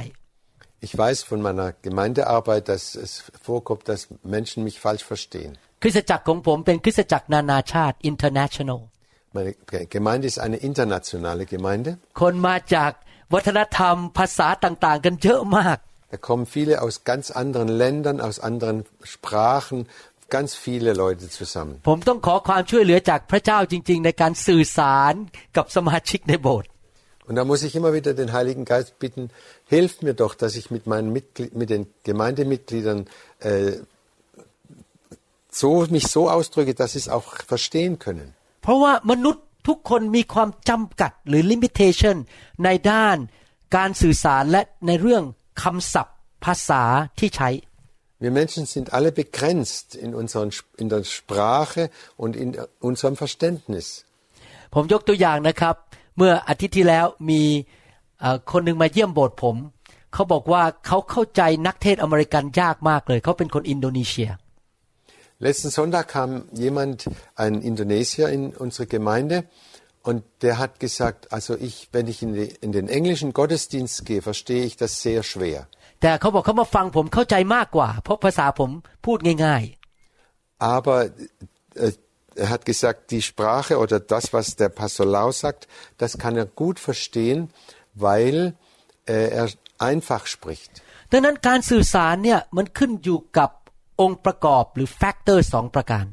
[0.88, 3.12] Ich weiß von meiner Gemeindearbeit, dass es
[3.48, 4.02] vorkommt, dass
[4.36, 5.52] Menschen mich falsch verstehen.
[5.84, 8.80] คริสตจักรของผมเป็นคริสตจักรนานาชาติ international
[9.36, 9.52] Meine
[9.96, 11.89] Gemeinde ist eine internationale Gemeinde.
[12.22, 12.92] คนมาจาก
[13.34, 15.78] วัฒนธรรมภาษาต่างๆ กันเยอะมาก
[16.12, 19.88] Da kommen viele aus ganz anderen Ländern, aus anderen Sprachen,
[20.30, 21.74] ganz viele Leute zusammen.
[21.89, 25.13] ผมต้องขอความช่วยเหลือจากพระเจ้าจริง ๆ ในการสื่อสาร
[25.58, 26.70] กับสมาชิกในโบสถ์
[27.28, 29.24] Und da muss ich immer wieder den Heiligen Geist bitten,
[29.76, 33.00] hilf mir doch, dass ich mit meinen Mitglied, mit den Gemeindemitgliedern
[33.39, 33.72] äh,
[35.50, 38.28] so, mich so ausdrücke, dass sie es auch verstehen können.
[38.63, 42.18] เพราะว่ามนุษย์ทุกคนมีความจำกัดหรือ limitation
[42.63, 43.18] ในด้าน
[43.76, 45.24] การสื่อสารและในเรื่อง
[45.62, 46.83] คำศัพท์ภาษา
[47.18, 47.51] ที่ใช้
[48.25, 50.51] Wir Menschen sind alle begrenzt in, unseren,
[50.83, 51.83] in der Sprache
[52.23, 52.49] und in
[52.88, 53.87] unserem Verständnis.
[54.75, 55.75] ผมยกตัวอย่างนะครับ
[56.16, 57.42] เมื่ออาทิตย์ที่แล้วมี
[58.21, 59.57] เอ่อคนหนึ่งมาเยี่ยมโบสถ์ผม
[60.14, 64.31] เขาบอกว่าเขาเข้าใจนักเทศน์อเมริกันยากมากเลย เขาเป็นคนอินโดนีเซีย
[65.47, 66.31] Letzten Sonntag kam
[66.64, 66.99] jemand,
[67.44, 69.37] ein Indonesier in unsere Gemeinde
[70.08, 74.22] und der hat gesagt, also ich, wenn ich in, die, in den englischen Gottesdienst gehe,
[74.22, 75.62] verstehe ich das sehr schwer.
[76.02, 78.70] แต่เขาบอกเขามาฟังผมเข้าใจมากกว่า เพราะภาษาผม
[79.06, 79.63] พูดง่าย
[80.76, 80.98] Aber
[81.86, 81.92] äh,
[82.44, 85.62] er hat gesagt, die Sprache oder das, was der Pastor Lau sagt,
[86.02, 87.39] das kann er gut verstehen,
[88.06, 88.38] weil
[89.06, 89.48] äh, er
[89.89, 90.72] einfach spricht.
[90.94, 93.50] ๆ ดังนั้นการสื่อสารเนี่ยมันขึ้นอยู่กับ
[94.02, 96.06] องค์ประกอบหรือแฟกเตอร์สองประการ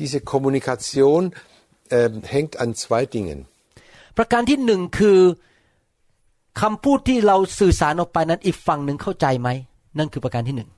[0.00, 1.53] Diese Kommunikation äh,
[2.34, 3.38] hängt an zwei Dingen.
[4.18, 5.18] ประการที่หนึ่งคือ
[6.60, 9.48] คำพูดที่เราสื่อสารออกไปนั้นอีกฝั่งหนึ่งเข้าใจไหม
[9.98, 10.70] นั่นคือประการที่หนึ่ง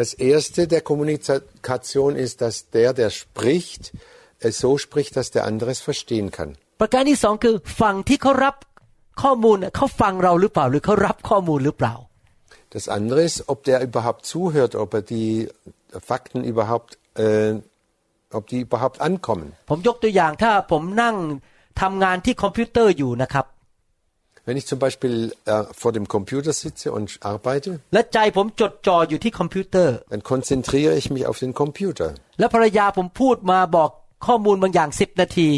[0.00, 3.82] Das erste der Kommunikation ist, dass der, der spricht,
[4.38, 6.50] äh, so spricht, dass der andere es verstehen kann.
[6.80, 8.54] ประการที่สองคือฝั่งที่เขารับ
[9.22, 11.94] ข้อมูลน่ะเขาฟังเราหรือเปล่า หรือเขารับข้อมูลหรือเปล่า
[12.76, 15.32] Das andere ist, ob der überhaupt zuhört, ob er die
[16.10, 16.90] Fakten überhaupt,
[17.24, 17.52] äh,
[18.38, 19.46] ob die überhaupt ankommen.
[19.70, 21.16] ผมยกตัวอย่างถ้าผมนั่ง
[21.80, 23.46] ทำงานที่คอมพิวเตอร์อยู่นะครับ
[24.46, 31.06] Wenn ich zum Beispiel äh, vor dem Computer sitze und arbeite, และใจผมจดจ่ออยู่ที่คอมพิวเตอร์ dann konzentriere ich
[31.14, 32.08] mich auf den Computer.
[32.38, 33.90] แล้วภรรยาผมพูดมาบอก
[34.26, 35.48] ข้อมูลบางอย่างสิบนาที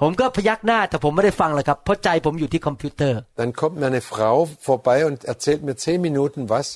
[0.00, 4.36] ผมก็พยักหน้าแต่ผมไม่ได้ฟังเลยครับเพราะใจผมอยู่ที่คอมพิวเตอร์ Dann kommt mir eine Frau
[4.68, 6.66] vorbei und erzählt mir zehn Minuten was.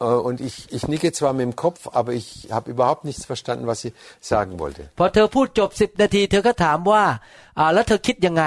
[0.00, 3.66] äh, Und ich, ich nicke zwar mit dem Kopf, aber ich habe überhaupt nichts verstanden,
[3.66, 4.82] was sie sagen wollte.
[4.98, 7.04] พอเธอพูดจบสิบนาที เธอก็ถามว่า
[7.58, 8.44] อ่าแล้วเธอคิดยังไง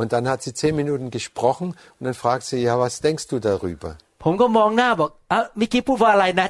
[0.00, 3.36] Und dann hat sie zehn Minuten gesprochen und dann fragt sie, ja, was denkst du
[3.50, 3.90] darüber?
[4.22, 6.48] ผมก็มองหน้าบอกอ่ะเมิกี้พูดว่าอะไรนะ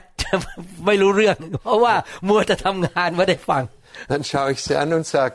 [0.87, 1.95] ไม่รู้เรื่อง เพราะว่า
[2.29, 3.63] มัวแต่ทำงานไม่ได้ฟัง
[4.11, 5.35] Dann schaue ich sie an und sage,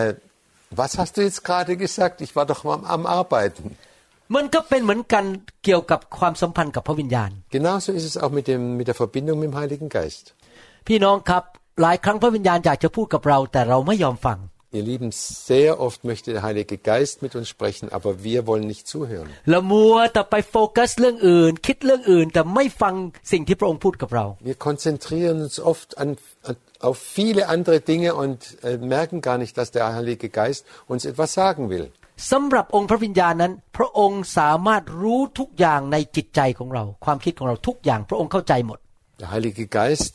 [0.00, 0.12] äh,
[0.82, 2.16] was hast du jetzt gerade gesagt?
[2.26, 3.66] Ich war doch am, am Arbeiten.
[4.34, 5.24] มันก็เป็นเหมือนกัน
[5.64, 10.24] เกี่ยวกับความสัมพันธ์กับพระวิญญาณ Genauso ist es auch mit, dem, mit der Verbindung mit dem Heiligen Geist.
[10.88, 11.42] พี่น้องครับ
[11.82, 14.38] หลายครั้งพระวิญญาณอยากจะพูดกับเรา แต่เราไม่ยอมฟัง
[14.76, 18.84] Ihr Lieben, sehr oft möchte der Heilige Geist mit uns sprechen, aber wir wollen nicht
[18.94, 19.28] zuhören.
[19.50, 22.94] เรามัวแต่ไปโฟกัสเรื่องอื่น คิดเรื่องอื่น แต่ไม่ฟัง
[23.32, 26.08] สิ่งที่พระองค์พูดกับเรา Wir konzentrieren uns oft an,
[26.48, 26.54] an,
[26.88, 30.60] auf viele andere Dinge und äh, merken gar nicht, dass der Heilige Geist
[30.92, 31.86] uns etwas sagen will.
[32.30, 38.78] สำหรับองค์พระวิญญาณนั้น พระองค์สามารถรู้ทุกอย่างในจิตใจของเรา ความคิดของเราทุกอย่างพระองค์เข้าใจหมด
[39.20, 40.14] Der Heilige Geist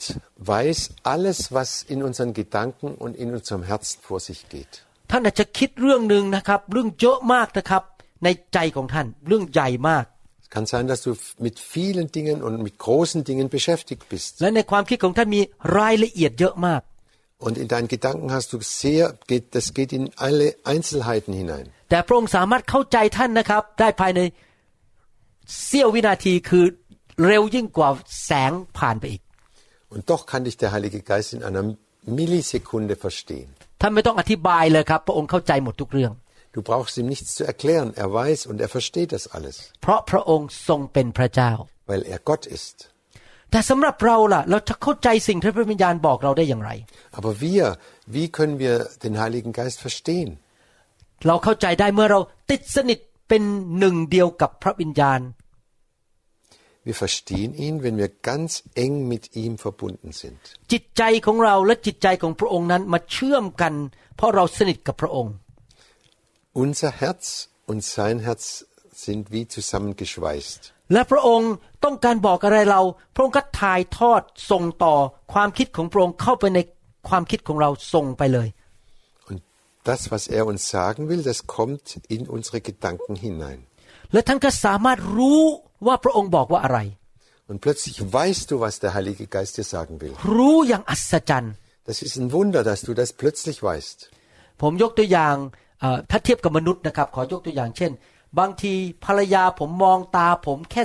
[0.54, 0.80] weiß
[1.14, 4.74] alles, was in unseren Gedanken und in unserem Herzen vor sich geht.
[5.12, 7.84] ท่านอาจจะคิดเรื่องหนึ่งนะครับ เรื่องเยอะมากนะครับ
[8.24, 10.06] ในใจของท่าน เรื่องใหญ่มาก
[10.56, 14.32] Kann sein, dass du mit vielen Dingen und mit großen Dingen beschäftigt bist.
[14.42, 15.42] และในความคิดของท่านมี
[15.78, 16.82] รายละเอียดเยอะมาก
[17.46, 21.66] Und in deinen Gedanken hast du sehr, geht, das geht in alle Einzelheiten hinein.
[21.89, 24.21] แต่พระองค์สามารถเข้าใจท่านนะครับ ได้ภายใน
[25.65, 26.65] เสี้ยววินาทีคือ
[27.27, 27.89] เร็วยิ่งกว่า
[28.25, 29.23] แสงผ่านไปอีก
[29.95, 31.65] Und doch kann dich der Heilige Geist in einer
[32.19, 33.49] Millisekunde verstehen.
[33.81, 36.13] ท่านไม่ต้องอธิบายเลยครับ พระองค์เข้าใจหมดทุกเรื่อง
[36.57, 37.89] Du brauchst ihm nichts zu erklären.
[38.05, 41.53] Er weiß und er versteht das alles, เพราะพระองค์ทรงเป็นพระเจ้า
[41.91, 42.77] weil er Gott ist.
[43.51, 46.71] แต่สำหรับเราล่ะ เราจะเข้าใจสิ่งที่พระวิญญาณบอกเราได้อย่างไร
[47.19, 47.65] Aber wir,
[48.17, 50.31] wie können wir den Heiligen Geist verstehen?
[51.27, 53.43] เราเข้าใจได้เมื่อเราติดสนิทเป็น
[53.79, 55.21] หนึ่งเดียวกับพระวิญญาณ
[56.89, 60.41] Wir verstehen ihn, wenn wir ganz eng mit ihm verbunden sind.
[60.73, 63.75] จิตใจของเราและจิตใจของพระองค์นั้นมาเชื่อมกัน
[64.17, 65.33] เพราะเราสนิทกับพระองค์
[66.65, 67.25] Unser Herz
[67.71, 68.45] und sein Herz
[69.05, 70.61] sind wie zusammengeschweißt.
[70.93, 71.53] และพระองค์
[71.85, 72.81] ต้องการบอกอะไรเรา
[73.15, 74.95] พระองค์ก็ถ่ายทอดส่งต่อ
[75.33, 76.59] ความคิดของพระองค์เข้าไปใน
[77.09, 78.64] ความคิดของเราส่งไปเลย Und
[79.90, 83.60] das, was er uns sagen will, das kommt in unsere Gedanken hinein.
[84.14, 85.42] และท่านก็สามารถรู้
[85.88, 86.80] ว่าพระองค์บอกว่าอะไร
[87.50, 90.14] Und plötzlich weißt du, was der Heilige Geist dir sagen will.
[90.36, 91.54] รู้อย่างอัศจรรย์
[91.90, 93.98] Das ist ein Wunder, dass du das plötzlich weißt.
[94.62, 95.36] ผมยกตัวอย่าง
[95.80, 97.92] เอ่อถ้าเทียบกับมนุษย์นะครับ ขอยกตัวอย่างเช่น
[98.40, 98.74] บางที
[99.06, 100.84] ภรรยาผมมองตาผมแค่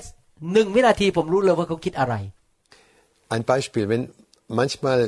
[0.53, 2.15] หนึ่งวินาทีผมรู้เลยว่าเขาคิดอะไร
[3.35, 4.05] Ein Beispiel, wenn
[4.61, 4.99] manchmal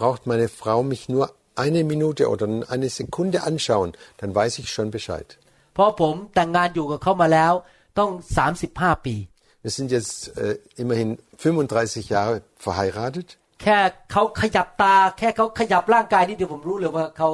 [0.00, 1.24] braucht meine Frau mich nur
[1.58, 5.28] eine Minute oder eine Sekunde anschauen, dann weiß ich schon Bescheid.
[5.74, 7.52] เพราะผมแต่งงานอยู่กับเขามาแล้ว
[7.98, 8.10] ต้อง
[8.56, 9.16] 35 ปี
[9.64, 12.34] Wir sind jetzt äh, immerhin 35 Jahre
[12.66, 13.28] verheiratet.
[13.62, 13.78] แค่
[14.12, 17.28] เขาขยับตา แค่เขาขยับร่างกายนิดเดียวผมรู้เลยว่าเขา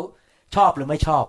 [0.55, 1.27] ชอบหรือไม่ชอบ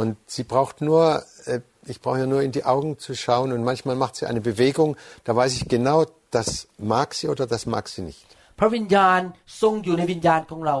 [0.00, 1.04] Und sie braucht nur,
[1.46, 1.60] äh,
[1.92, 4.90] ich brauche ja nur in die Augen zu schauen und manchmal macht sie eine Bewegung,
[5.24, 5.98] da weiß ich genau,
[6.36, 8.26] das mag sie oder das mag sie nicht.
[8.58, 9.20] พระวิญญาณ
[9.60, 10.76] ทรงอยู่ในวิญญาณของเรา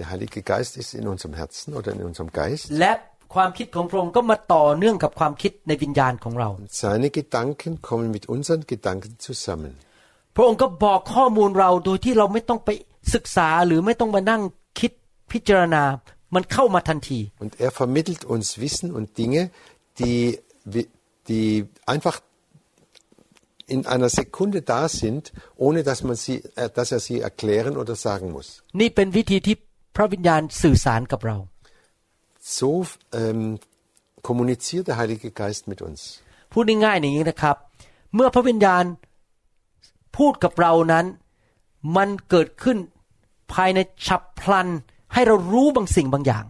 [0.00, 2.64] Der Heilige Geist ist in unserem Herzen oder in unserem Geist.
[2.80, 2.92] และ
[3.34, 6.48] ความคิดของพระองค์ก็มาต่อเนื่องกับความคิดในวิญญาณของเรา
[6.84, 9.72] Seine Gedanken kommen mit unseren Gedanken zusammen.
[10.36, 12.70] พระองค์ก็บอกข้อมูลเราโดยที่เราไม่ต้องไป
[13.14, 14.42] ศึกษาหรือไม่ต้องมานั่ง
[14.80, 14.92] คิด
[15.32, 15.82] พิจารณา
[16.34, 19.42] มันเข้ามาทันที Und er vermittelt uns Wissen und Dinge,
[20.00, 20.18] die,
[20.74, 20.88] wi-
[21.30, 21.46] die
[21.94, 22.16] einfach
[23.74, 25.22] in einer Sekunde da sind,
[25.66, 28.48] ohne dass, man sie, äh, dass er sie erklären oder sagen muss.
[28.80, 29.56] นี่เป็นวิธีที่
[29.95, 31.37] พระวิญญาณสื่อสารกับเรา
[32.57, 32.69] So
[33.21, 33.59] ähm,
[34.27, 35.99] kommuniziert der Heilige Geist mit uns.
[36.53, 37.55] พูดง่ายๆอย่างนี้นะครับ
[38.15, 38.83] เมื่อพระวิญญาณ
[40.17, 41.05] พูดกับเรานั้น
[41.97, 42.77] มันเกิดขึ้น
[43.53, 44.67] ภายในฉับพลัน
[45.13, 46.45] ให้เรารู้บางสิ่งบางอย่าง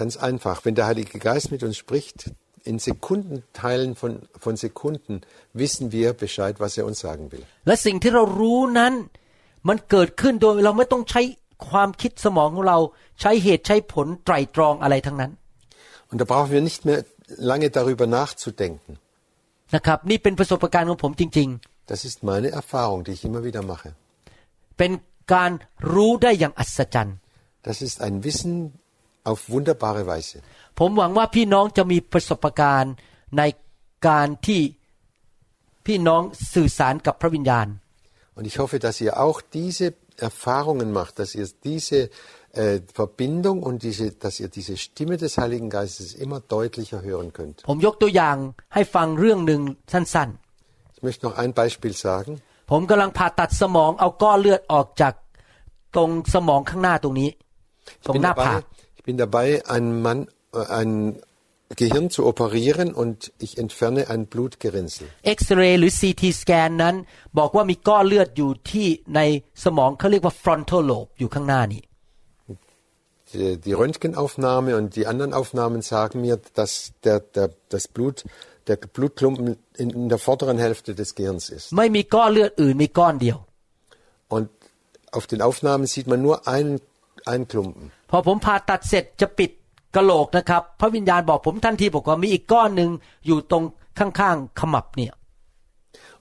[0.00, 2.18] Ganz einfach, wenn der Heilige Geist mit uns spricht,
[2.70, 4.12] in Sekundenteilen von,
[4.44, 7.44] von Sekunden wissen wir Bescheid, was er uns sagen will.
[7.66, 8.92] และสิ่งที่เรารู้นั้น
[9.68, 11.22] มันเกิดขึ้นโดยเราไม่ต้องใช้
[11.68, 12.78] ความคิดสมองของเรา
[13.20, 15.32] ใช้เหตุใช้ผลไตรตรองอะไรทั้งนั้น
[16.10, 16.98] Und da brauchen wir nicht mehr
[17.50, 18.92] lange darüber nachzudenken.
[19.74, 21.48] นะครับนี่เป็นประสบการณ์ของผมจริง
[21.92, 23.88] Das ist meine Erfahrung, die ich immer wieder mache.
[24.34, 24.92] ๆเป็น
[25.34, 25.50] การ
[25.94, 27.16] รู้ได้อย่างอัศจรรย์
[27.68, 28.54] Das ist ein Wissen
[29.30, 30.36] auf wunderbare Weise.
[30.78, 32.94] ผมหวังว่าพี่น้องจะมีประสบการณ์
[33.38, 33.42] ใน
[34.08, 34.60] การที่
[35.86, 36.22] พี่น้อง
[36.54, 37.66] สื่อสารกับพระวิญญาณ
[38.36, 39.86] Und ich hoffe, dass ihr auch diese
[40.17, 42.09] Erfahrungen macht, dass ihr diese
[42.53, 47.57] äh, Verbindung und diese, dass ihr diese Stimme des Heiligen Geistes immer deutlicher hören könnt.
[47.69, 48.37] ผมยกตัวอย่าง
[48.73, 49.61] ให้ฟังเรื่องหนึ่ง
[49.93, 50.29] สั้น
[50.95, 52.31] Ich möchte noch ein Beispiel sagen.
[52.53, 55.13] ๆ ผมกำลังผ่าตัดสมองเอาก้อนเลือดออกจาก
[55.95, 57.29] ตรงสมองข้างหน้าตรงนี้
[58.01, 60.19] Ich ตรง bin หน้าผาก dabei, ich bin dabei einen Mann,
[60.59, 60.91] äh, ein
[61.75, 65.05] Gehirn zu operieren und ich entferne ein Blutgerinnsel.
[65.27, 66.95] เอ็กซเรย์หรือ CT สแกนนั้น
[67.37, 69.19] บอกว่ามีก้อนเลือดอยู่ที่ใน
[69.63, 71.83] สมองเขาเรียกว่า frontal lobe อยู่ข้างหน้านี้
[73.35, 78.17] Die, die Röntgenaufnahme und die anderen Aufnahmen sagen mir, dass der, der, das Blut,
[78.67, 81.65] der Blutklumpen in, in der vorderen Hälfte des Gehirns ist.
[81.77, 83.37] ไม่มีก้อนเลือดอื่นมีก้อนเดียว
[84.35, 84.47] Und
[85.17, 86.73] auf den Aufnahmen sieht man nur einen,
[87.31, 87.83] einen Klumpen.
[88.11, 89.51] พอผมผ่าตัดเสร็จจะปิด
[89.95, 92.89] กะโหลกนะครับ พระวิญญาณบอกผมทันทีบอกว่ามีอีกก้อนหนึ่ง
[93.27, 93.63] อยู่ตรง
[93.99, 95.13] ข้างๆขมับเนี่ย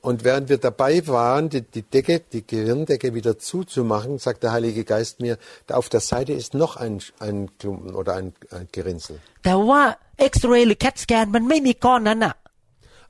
[0.09, 4.83] Und während wir dabei waren, die, die Decke, die Gehirndecke wieder zuzumachen, sagt der Heilige
[4.85, 9.17] Geist mir, da auf der Seite ist noch ein, ein Klumpen oder ein, ein Gerinnsel.
[9.45, 9.83] แต่ว่า
[10.21, 12.35] เอ็กซเรย์หรือแคทสแกนมันไม่มีก้อนนั้นอะ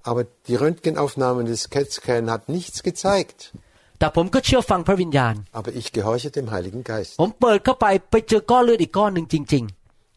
[0.09, 3.39] Aber die Röntgenaufnahme des CAT-Scan hat nichts gezeigt.
[3.99, 7.12] แต่ผมก็เชื่อฟังพระวิญญาณ Aber ich gehorche dem Heiligen Geist.
[7.20, 9.64] ผมเปิดเข้าไปไปเจอก้อนเลือดอีกก้อนหนึ่งจริง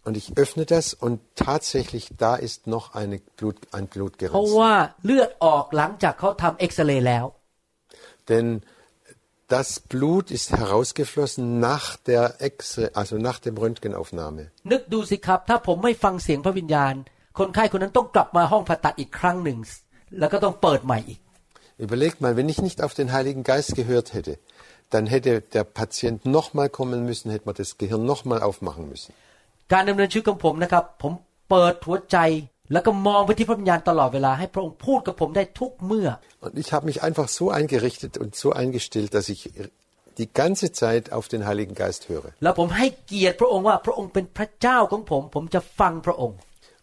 [0.08, 4.58] Und ich öffne das und tatsächlich da ist noch eine Blut, ein เพราะ Blutgerinnsel.
[4.60, 4.74] ว่า
[5.06, 7.26] เลือดออกหลังจากเขาทำเอ็กซเรย์แล้ว
[8.30, 8.48] Denn
[9.56, 12.58] das Blut ist herausgeflossen nach der Ex
[13.00, 14.44] also nach dem Röntgenaufnahme.
[14.72, 16.94] นึกดูสิครับ ถ้าผมไม่ฟังเสียงพระวิญญาณ
[17.40, 19.58] คนไข้คนนั้นต้องกลับมาห้องผ่าตัดอีกครั้งหนึ่ง
[20.20, 21.20] แล้วก็ต้องเปิดใหม่อีก
[21.86, 24.34] Überlegt mal, wenn ich nicht auf den Heiligen Geist gehört hätte,
[24.94, 29.14] dann hätte der Patient nochmal kommen müssen, hätte man das Gehirn nochmal aufmachen müssen.
[29.74, 31.14] การดำเนินชีวิตของผมนะครับ ผม
[31.50, 32.18] เปิดหัวใจ
[32.72, 36.08] แล้วก็มองไปที่พระวิญญาณตลอดเวลาให้พระองค์พูดกับผมได้ทุกเมื่อ
[36.46, 39.42] Und ich habe mich einfach so eingerichtet und so eingestellt, dass ich
[40.22, 42.30] die ganze Zeit auf den Heiligen Geist höre.
[42.44, 46.38] แล้วผมให้เกียรติพระองค์ว่าพระองค์เป็นพระเจ้าของผม ผมจะฟังพระองค์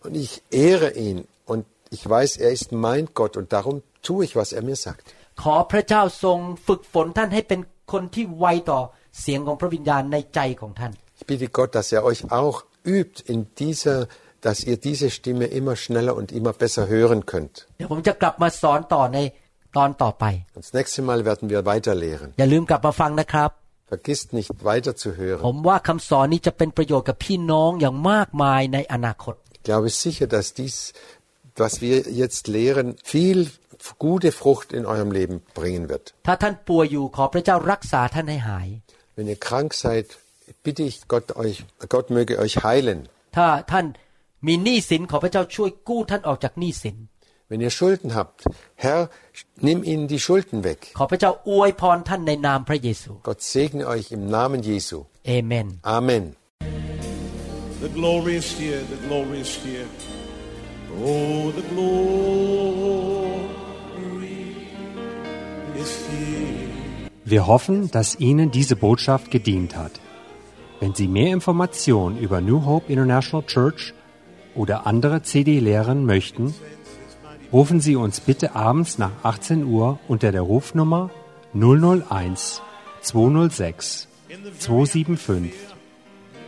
[0.05, 0.33] Und ich
[0.68, 1.18] ehre ihn
[1.53, 1.62] und
[1.97, 5.05] ich weiß, er ist mein Gott und darum tue ich, was er mir sagt.
[5.43, 7.61] ขอพระเจ้าทรงฝึกฝนท่านให้เป็น
[7.93, 8.81] คนที่ไวต่อ
[9.20, 12.57] เสียงของพระวิญญาณในใจของท่าน Ich bitte Gott, dass er euch auch
[12.97, 13.99] übt in dieser,
[14.47, 17.55] dass ihr diese Stimme immer schneller und immer besser hören könnt.
[17.79, 19.18] เดี๋ยวผมจะกลับมาสอนต่อใน
[19.77, 20.25] ตอนต่อไป
[20.57, 22.29] Und das nächste Mal werden wir weiter lehren.
[22.39, 23.51] อย่าลืมกลับมาฟังนะครับ
[23.93, 25.41] Vergisst nicht weiter zu ผ hören.
[25.55, 30.77] มว่าคำสอนนี้จะเป็นประโยชน์กับพี่น้องอย่างมากมายในอนาคต Ich glaube sicher, dass dies,
[31.62, 33.39] was wir jetzt lehren, viel
[34.07, 36.05] gute Frucht in eurem Leben bringen wird.
[36.27, 38.68] ถ้าท่านป่วยอยู่ขอพระเจ้ารักษาท่านให้หาย
[39.16, 40.07] Wenn ihr krank seid,
[40.64, 41.57] bitte ich Gott euch,
[41.95, 43.01] Gott möge euch heilen.
[43.37, 43.87] ถ้าท่าน
[44.47, 46.97] มีหนี้สินขอพระเจ้าช่วยกู้ท่านออกจากหนี้สิน
[47.51, 48.39] Wenn ihr Schulden habt,
[48.77, 49.11] Herr,
[49.66, 50.79] nimm ihnen die Schulden weg.
[50.99, 54.97] ขอพระเจ้าอวยพรท่านในนามพระเยซู Gott segne euch im Namen Jesu.
[55.27, 55.66] เอเมน
[55.99, 56.25] Amen.
[57.85, 59.89] The glory is here, the glory is here.
[61.05, 62.03] Oh, the glory
[65.83, 66.62] is here.
[67.33, 69.95] Wir hoffen, dass Ihnen diese Botschaft gedient hat.
[70.80, 73.94] Wenn Sie mehr Informationen über New Hope International Church
[74.54, 76.54] oder andere CD-Lehren möchten,
[77.52, 81.10] rufen Sie uns bitte abends nach 18 Uhr unter der Rufnummer
[81.54, 82.62] 001
[83.02, 84.08] 206
[84.60, 85.54] 275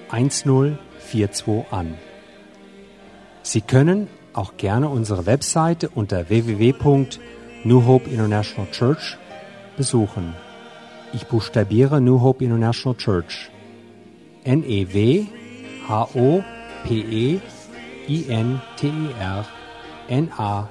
[0.09, 1.95] 1042 an.
[3.41, 9.17] Sie können auch gerne unsere Webseite unter www.New Hope International Church
[9.75, 10.35] besuchen.
[11.13, 13.49] Ich buchstabiere New Hope International Church.
[14.45, 15.27] N E W
[15.83, 16.43] H O
[16.85, 17.41] P E
[18.07, 19.45] I N T E R
[20.09, 20.67] N A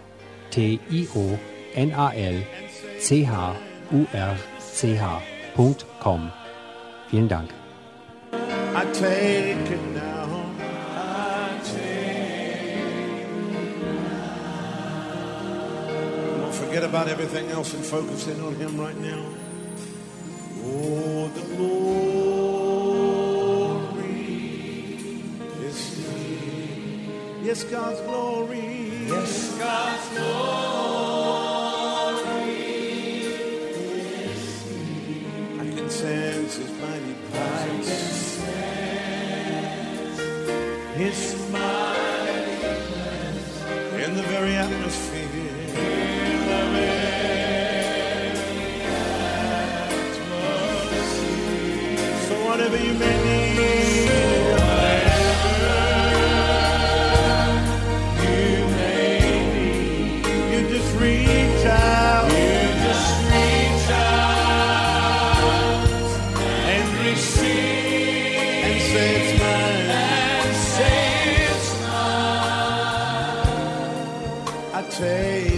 [0.51, 1.39] T I O
[1.75, 2.43] N A L
[2.99, 3.57] C H
[3.93, 6.31] U R C H com.
[7.11, 7.51] Vielen Dank.
[8.33, 9.99] I take it
[16.69, 19.25] forget about everything else and focus in on Him right now.
[20.65, 22.08] Oh, the.
[27.49, 28.91] Yes, God's glory.
[29.09, 30.88] Yes, God's glory.